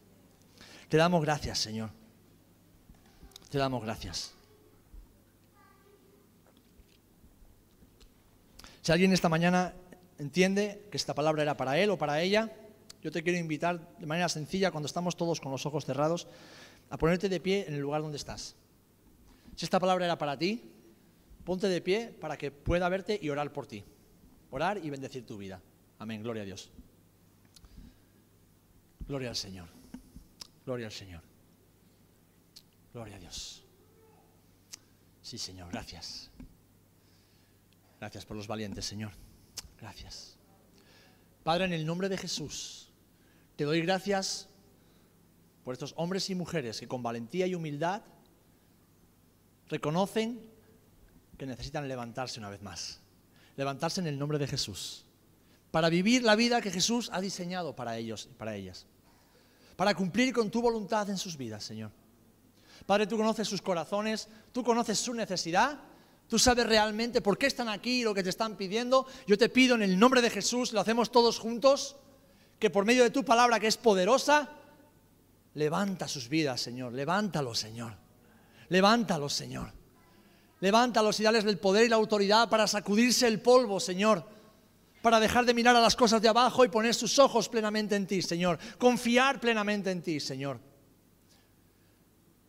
Te 0.89 0.97
damos 0.97 1.23
gracias, 1.23 1.59
Señor. 1.59 1.91
Te 3.49 3.59
damos 3.59 3.83
gracias. 3.83 4.33
Si 8.83 8.93
alguien 8.93 9.12
esta 9.12 9.29
mañana 9.29 9.75
entiende 10.18 10.87
que 10.91 10.97
esta 10.97 11.14
palabra 11.14 11.43
era 11.43 11.57
para 11.57 11.79
él 11.79 11.91
o 11.91 11.99
para 11.99 12.21
ella, 12.21 12.51
yo 13.03 13.11
te 13.11 13.22
quiero 13.22 13.38
invitar 13.38 13.96
de 13.98 14.07
manera 14.07 14.28
sencilla, 14.28 14.70
cuando 14.70 14.86
estamos 14.86 15.16
todos 15.16 15.40
con 15.40 15.53
los 15.53 15.64
ojos 15.66 15.84
cerrados, 15.84 16.26
a 16.90 16.98
ponerte 16.98 17.28
de 17.28 17.40
pie 17.40 17.64
en 17.66 17.74
el 17.74 17.80
lugar 17.80 18.03
donde 18.03 18.16
estás. 18.16 18.57
Si 19.57 19.64
esta 19.64 19.80
palabra 19.80 20.05
era 20.05 20.18
para 20.18 20.36
ti, 20.36 20.62
ponte 21.44 21.68
de 21.68 21.80
pie 21.80 22.14
para 22.20 22.36
que 22.36 22.51
pueda 22.51 22.88
verte 22.88 23.18
y 23.20 23.28
orar 23.30 23.53
por 23.53 23.66
ti. 23.66 23.84
Orar 24.51 24.84
y 24.84 24.90
bendecir 24.90 25.24
tu 25.24 25.38
vida. 25.38 25.61
Amén, 25.98 26.22
gloria 26.22 26.42
a 26.42 26.44
Dios. 26.46 26.70
Gloria 29.07 29.28
al 29.28 29.36
Señor. 29.36 29.68
Gloria 30.64 30.86
al 30.86 30.92
Señor. 30.92 31.22
Gloria 32.92 33.16
a 33.16 33.18
Dios. 33.18 33.64
Sí, 35.22 35.38
Señor, 35.38 35.70
gracias. 35.70 36.30
Gracias 37.98 38.24
por 38.24 38.36
los 38.36 38.46
valientes, 38.46 38.84
Señor. 38.84 39.12
Gracias. 39.80 40.36
Padre, 41.42 41.66
en 41.66 41.72
el 41.72 41.86
nombre 41.86 42.09
de 42.09 42.18
Jesús, 42.18 42.89
te 43.61 43.67
doy 43.67 43.83
gracias 43.83 44.49
por 45.65 45.75
estos 45.75 45.93
hombres 45.99 46.31
y 46.31 46.35
mujeres 46.35 46.81
que 46.81 46.89
con 46.89 47.03
valentía 47.03 47.47
y 47.47 47.55
humildad 47.55 48.01
reconocen 49.69 50.41
que 51.37 51.45
necesitan 51.45 51.87
levantarse 51.87 52.41
una 52.41 52.49
vez 52.49 52.63
más. 52.63 53.03
Levantarse 53.59 54.01
en 54.01 54.07
el 54.07 54.19
nombre 54.19 54.39
de 54.39 54.47
Jesús. 54.47 55.05
Para 55.71 55.91
vivir 55.91 56.23
la 56.23 56.37
vida 56.37 56.63
que 56.63 56.71
Jesús 56.71 57.11
ha 57.13 57.21
diseñado 57.21 57.77
para 57.77 57.99
ellos 57.99 58.31
y 58.31 58.35
para 58.35 58.57
ellas. 58.57 58.87
Para 59.77 59.95
cumplir 59.95 60.33
con 60.33 60.51
tu 60.51 60.63
voluntad 60.63 61.11
en 61.11 61.19
sus 61.19 61.37
vidas, 61.37 61.63
Señor. 61.63 61.91
Padre, 62.87 63.07
tú 63.07 63.19
conoces 63.19 63.47
sus 63.47 63.61
corazones, 63.61 64.29
tú 64.53 64.65
conoces 64.65 64.99
su 64.99 65.13
necesidad, 65.13 65.79
tú 66.29 66.39
sabes 66.39 66.67
realmente 66.67 67.21
por 67.21 67.37
qué 67.37 67.49
están 67.49 67.69
aquí 67.69 68.01
y 68.01 68.05
lo 68.05 68.15
que 68.15 68.23
te 68.23 68.31
están 68.31 68.57
pidiendo. 68.57 69.07
Yo 69.27 69.37
te 69.37 69.51
pido 69.51 69.75
en 69.75 69.83
el 69.83 69.99
nombre 69.99 70.23
de 70.23 70.31
Jesús, 70.31 70.73
lo 70.73 70.81
hacemos 70.81 71.13
todos 71.13 71.39
juntos, 71.39 71.99
que 72.61 72.71
por 72.71 72.85
medio 72.85 73.03
de 73.03 73.11
tu 73.11 73.25
palabra 73.25 73.59
que 73.59 73.67
es 73.67 73.79
poderosa, 73.79 74.49
levanta 75.55 76.07
sus 76.07 76.29
vidas, 76.29 76.61
Señor, 76.61 76.93
levántalos, 76.93 77.59
Señor. 77.59 77.95
Levántalos, 78.69 79.33
Señor. 79.33 79.73
Levántalos 80.61 81.19
y 81.19 81.23
dales 81.23 81.45
el 81.47 81.59
poder 81.59 81.87
y 81.87 81.89
la 81.89 81.97
autoridad 81.97 82.51
para 82.51 82.67
sacudirse 82.67 83.27
el 83.27 83.41
polvo, 83.41 83.81
Señor. 83.81 84.25
Para 85.01 85.19
dejar 85.19 85.47
de 85.47 85.55
mirar 85.55 85.75
a 85.75 85.81
las 85.81 85.97
cosas 85.97 86.21
de 86.21 86.29
abajo 86.29 86.63
y 86.63 86.69
poner 86.69 86.95
sus 86.95 87.19
ojos 87.19 87.49
plenamente 87.49 87.97
en 87.97 88.07
ti, 88.07 88.21
Señor. 88.21 88.59
Confiar 88.79 89.41
plenamente 89.41 89.91
en 89.91 90.03
ti, 90.03 90.21
Señor. 90.21 90.61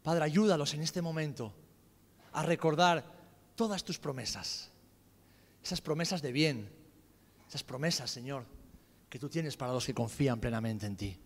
Padre, 0.04 0.26
ayúdalos 0.26 0.74
en 0.74 0.82
este 0.82 1.02
momento 1.02 1.54
a 2.34 2.44
recordar 2.44 3.06
todas 3.56 3.86
tus 3.86 3.98
promesas. 3.98 4.70
Esas 5.64 5.80
promesas 5.80 6.22
de 6.22 6.34
bien. 6.34 6.70
Esas 7.48 7.64
promesas, 7.64 8.12
Señor, 8.12 8.46
que 9.12 9.20
tú 9.20 9.28
tienes 9.28 9.58
para 9.58 9.74
los 9.74 9.86
que 9.86 9.94
confían 9.94 10.40
plenamente 10.40 10.86
en 10.86 10.96
ti. 10.96 11.18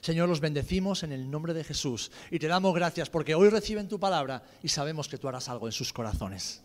Señor, 0.00 0.28
los 0.28 0.38
bendecimos 0.38 1.02
en 1.02 1.10
el 1.10 1.28
nombre 1.28 1.52
de 1.52 1.64
Jesús 1.64 2.12
y 2.30 2.38
te 2.38 2.46
damos 2.46 2.72
gracias 2.72 3.10
porque 3.10 3.34
hoy 3.34 3.48
reciben 3.48 3.88
tu 3.88 3.98
palabra 3.98 4.44
y 4.62 4.68
sabemos 4.68 5.08
que 5.08 5.18
tú 5.18 5.28
harás 5.28 5.48
algo 5.48 5.66
en 5.66 5.72
sus 5.72 5.92
corazones. 5.92 6.62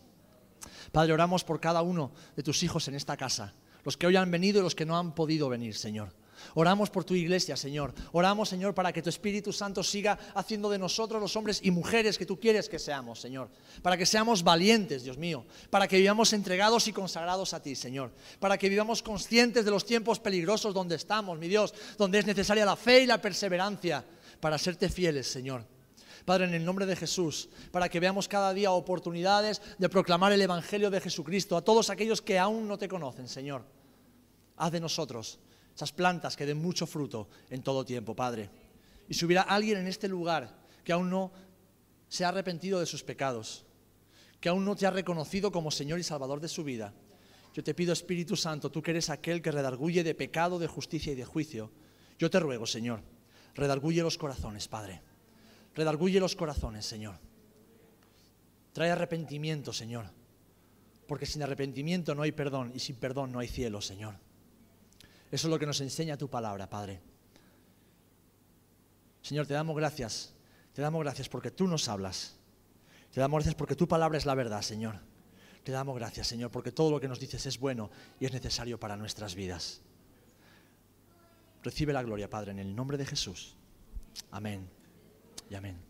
Padre, 0.91 1.13
oramos 1.13 1.43
por 1.43 1.59
cada 1.59 1.81
uno 1.81 2.11
de 2.35 2.43
tus 2.43 2.61
hijos 2.61 2.87
en 2.87 2.93
esta 2.93 3.17
casa, 3.17 3.55
los 3.83 3.97
que 3.97 4.05
hoy 4.05 4.15
han 4.15 4.29
venido 4.29 4.59
y 4.59 4.63
los 4.63 4.75
que 4.75 4.85
no 4.85 4.95
han 4.95 5.15
podido 5.15 5.49
venir, 5.49 5.75
Señor. 5.75 6.13
Oramos 6.53 6.89
por 6.89 7.03
tu 7.03 7.15
iglesia, 7.15 7.55
Señor. 7.55 7.93
Oramos, 8.11 8.49
Señor, 8.49 8.73
para 8.73 8.91
que 8.91 9.01
tu 9.01 9.09
Espíritu 9.09 9.53
Santo 9.53 9.83
siga 9.83 10.17
haciendo 10.33 10.69
de 10.69 10.77
nosotros 10.77 11.21
los 11.21 11.35
hombres 11.35 11.59
y 11.63 11.71
mujeres 11.71 12.17
que 12.17 12.25
tú 12.25 12.39
quieres 12.39 12.69
que 12.69 12.79
seamos, 12.79 13.19
Señor. 13.19 13.49
Para 13.81 13.97
que 13.97 14.05
seamos 14.05 14.43
valientes, 14.43 15.03
Dios 15.03 15.17
mío. 15.17 15.45
Para 15.69 15.87
que 15.87 15.97
vivamos 15.97 16.33
entregados 16.33 16.87
y 16.87 16.93
consagrados 16.93 17.53
a 17.53 17.61
ti, 17.61 17.75
Señor. 17.75 18.11
Para 18.39 18.57
que 18.57 18.69
vivamos 18.69 19.01
conscientes 19.01 19.65
de 19.65 19.71
los 19.71 19.85
tiempos 19.85 20.19
peligrosos 20.19 20.73
donde 20.73 20.95
estamos, 20.95 21.37
mi 21.37 21.47
Dios, 21.47 21.73
donde 21.97 22.19
es 22.19 22.25
necesaria 22.25 22.65
la 22.65 22.75
fe 22.75 23.03
y 23.03 23.05
la 23.05 23.21
perseverancia 23.21 24.05
para 24.39 24.57
serte 24.57 24.89
fieles, 24.89 25.27
Señor. 25.27 25.65
Padre, 26.25 26.45
en 26.45 26.53
el 26.53 26.65
nombre 26.65 26.85
de 26.85 26.95
Jesús, 26.95 27.49
para 27.71 27.89
que 27.89 27.99
veamos 27.99 28.27
cada 28.27 28.53
día 28.53 28.71
oportunidades 28.71 29.61
de 29.77 29.89
proclamar 29.89 30.31
el 30.31 30.41
Evangelio 30.41 30.89
de 30.89 31.01
Jesucristo 31.01 31.57
a 31.57 31.63
todos 31.63 31.89
aquellos 31.89 32.21
que 32.21 32.37
aún 32.37 32.67
no 32.67 32.77
te 32.77 32.87
conocen, 32.87 33.27
Señor. 33.27 33.63
Haz 34.57 34.71
de 34.71 34.79
nosotros 34.79 35.39
esas 35.79 35.93
plantas 35.93 36.35
que 36.35 36.45
den 36.45 36.61
mucho 36.61 36.85
fruto 36.85 37.29
en 37.49 37.63
todo 37.63 37.85
tiempo, 37.85 38.13
Padre. 38.13 38.49
Y 39.07 39.13
si 39.13 39.23
hubiera 39.23 39.43
alguien 39.43 39.77
en 39.77 39.87
este 39.87 40.09
lugar 40.09 40.53
que 40.83 40.91
aún 40.91 41.09
no 41.09 41.31
se 42.09 42.25
ha 42.25 42.29
arrepentido 42.29 42.81
de 42.81 42.85
sus 42.85 43.01
pecados, 43.01 43.63
que 44.41 44.49
aún 44.49 44.65
no 44.65 44.75
te 44.75 44.85
ha 44.85 44.91
reconocido 44.91 45.53
como 45.53 45.71
Señor 45.71 45.97
y 45.97 46.03
Salvador 46.03 46.41
de 46.41 46.49
su 46.49 46.65
vida, 46.65 46.93
yo 47.53 47.63
te 47.63 47.73
pido, 47.73 47.93
Espíritu 47.93 48.35
Santo, 48.35 48.69
tú 48.69 48.81
que 48.81 48.91
eres 48.91 49.09
aquel 49.09 49.41
que 49.41 49.53
redarguye 49.53 50.03
de 50.03 50.15
pecado, 50.15 50.59
de 50.59 50.67
justicia 50.67 51.13
y 51.13 51.15
de 51.15 51.23
juicio, 51.23 51.71
yo 52.17 52.29
te 52.29 52.41
ruego, 52.41 52.67
Señor, 52.67 53.01
redarguye 53.55 54.01
los 54.01 54.17
corazones, 54.17 54.67
Padre. 54.67 55.01
Redarguye 55.75 56.19
los 56.19 56.35
corazones, 56.35 56.85
Señor. 56.85 57.15
Trae 58.73 58.91
arrepentimiento, 58.91 59.71
Señor. 59.71 60.07
Porque 61.07 61.25
sin 61.25 61.41
arrepentimiento 61.41 62.15
no 62.15 62.23
hay 62.23 62.33
perdón 62.33 62.73
y 62.75 62.79
sin 62.79 62.97
perdón 62.97 63.31
no 63.31 63.39
hay 63.39 63.47
cielo, 63.47 63.79
Señor. 63.79 64.15
Eso 65.31 65.47
es 65.47 65.51
lo 65.51 65.59
que 65.59 65.65
nos 65.65 65.79
enseña 65.81 66.17
tu 66.17 66.29
palabra, 66.29 66.69
Padre. 66.69 67.01
Señor, 69.21 69.45
te 69.45 69.53
damos 69.53 69.75
gracias. 69.75 70.33
Te 70.73 70.81
damos 70.81 71.01
gracias 71.01 71.29
porque 71.29 71.51
tú 71.51 71.67
nos 71.67 71.87
hablas. 71.87 72.35
Te 73.13 73.19
damos 73.19 73.37
gracias 73.37 73.55
porque 73.55 73.75
tu 73.75 73.87
palabra 73.87 74.17
es 74.17 74.25
la 74.25 74.35
verdad, 74.35 74.61
Señor. 74.61 74.99
Te 75.63 75.71
damos 75.71 75.95
gracias, 75.95 76.27
Señor, 76.27 76.51
porque 76.51 76.71
todo 76.71 76.89
lo 76.89 76.99
que 76.99 77.07
nos 77.07 77.19
dices 77.19 77.45
es 77.45 77.59
bueno 77.59 77.91
y 78.19 78.25
es 78.25 78.33
necesario 78.33 78.79
para 78.79 78.95
nuestras 78.95 79.35
vidas. 79.35 79.81
Recibe 81.63 81.93
la 81.93 82.03
gloria, 82.03 82.29
Padre, 82.29 82.51
en 82.51 82.59
el 82.59 82.75
nombre 82.75 82.97
de 82.97 83.05
Jesús. 83.05 83.55
Amén 84.31 84.69
y 85.49 85.55
amén. 85.55 85.88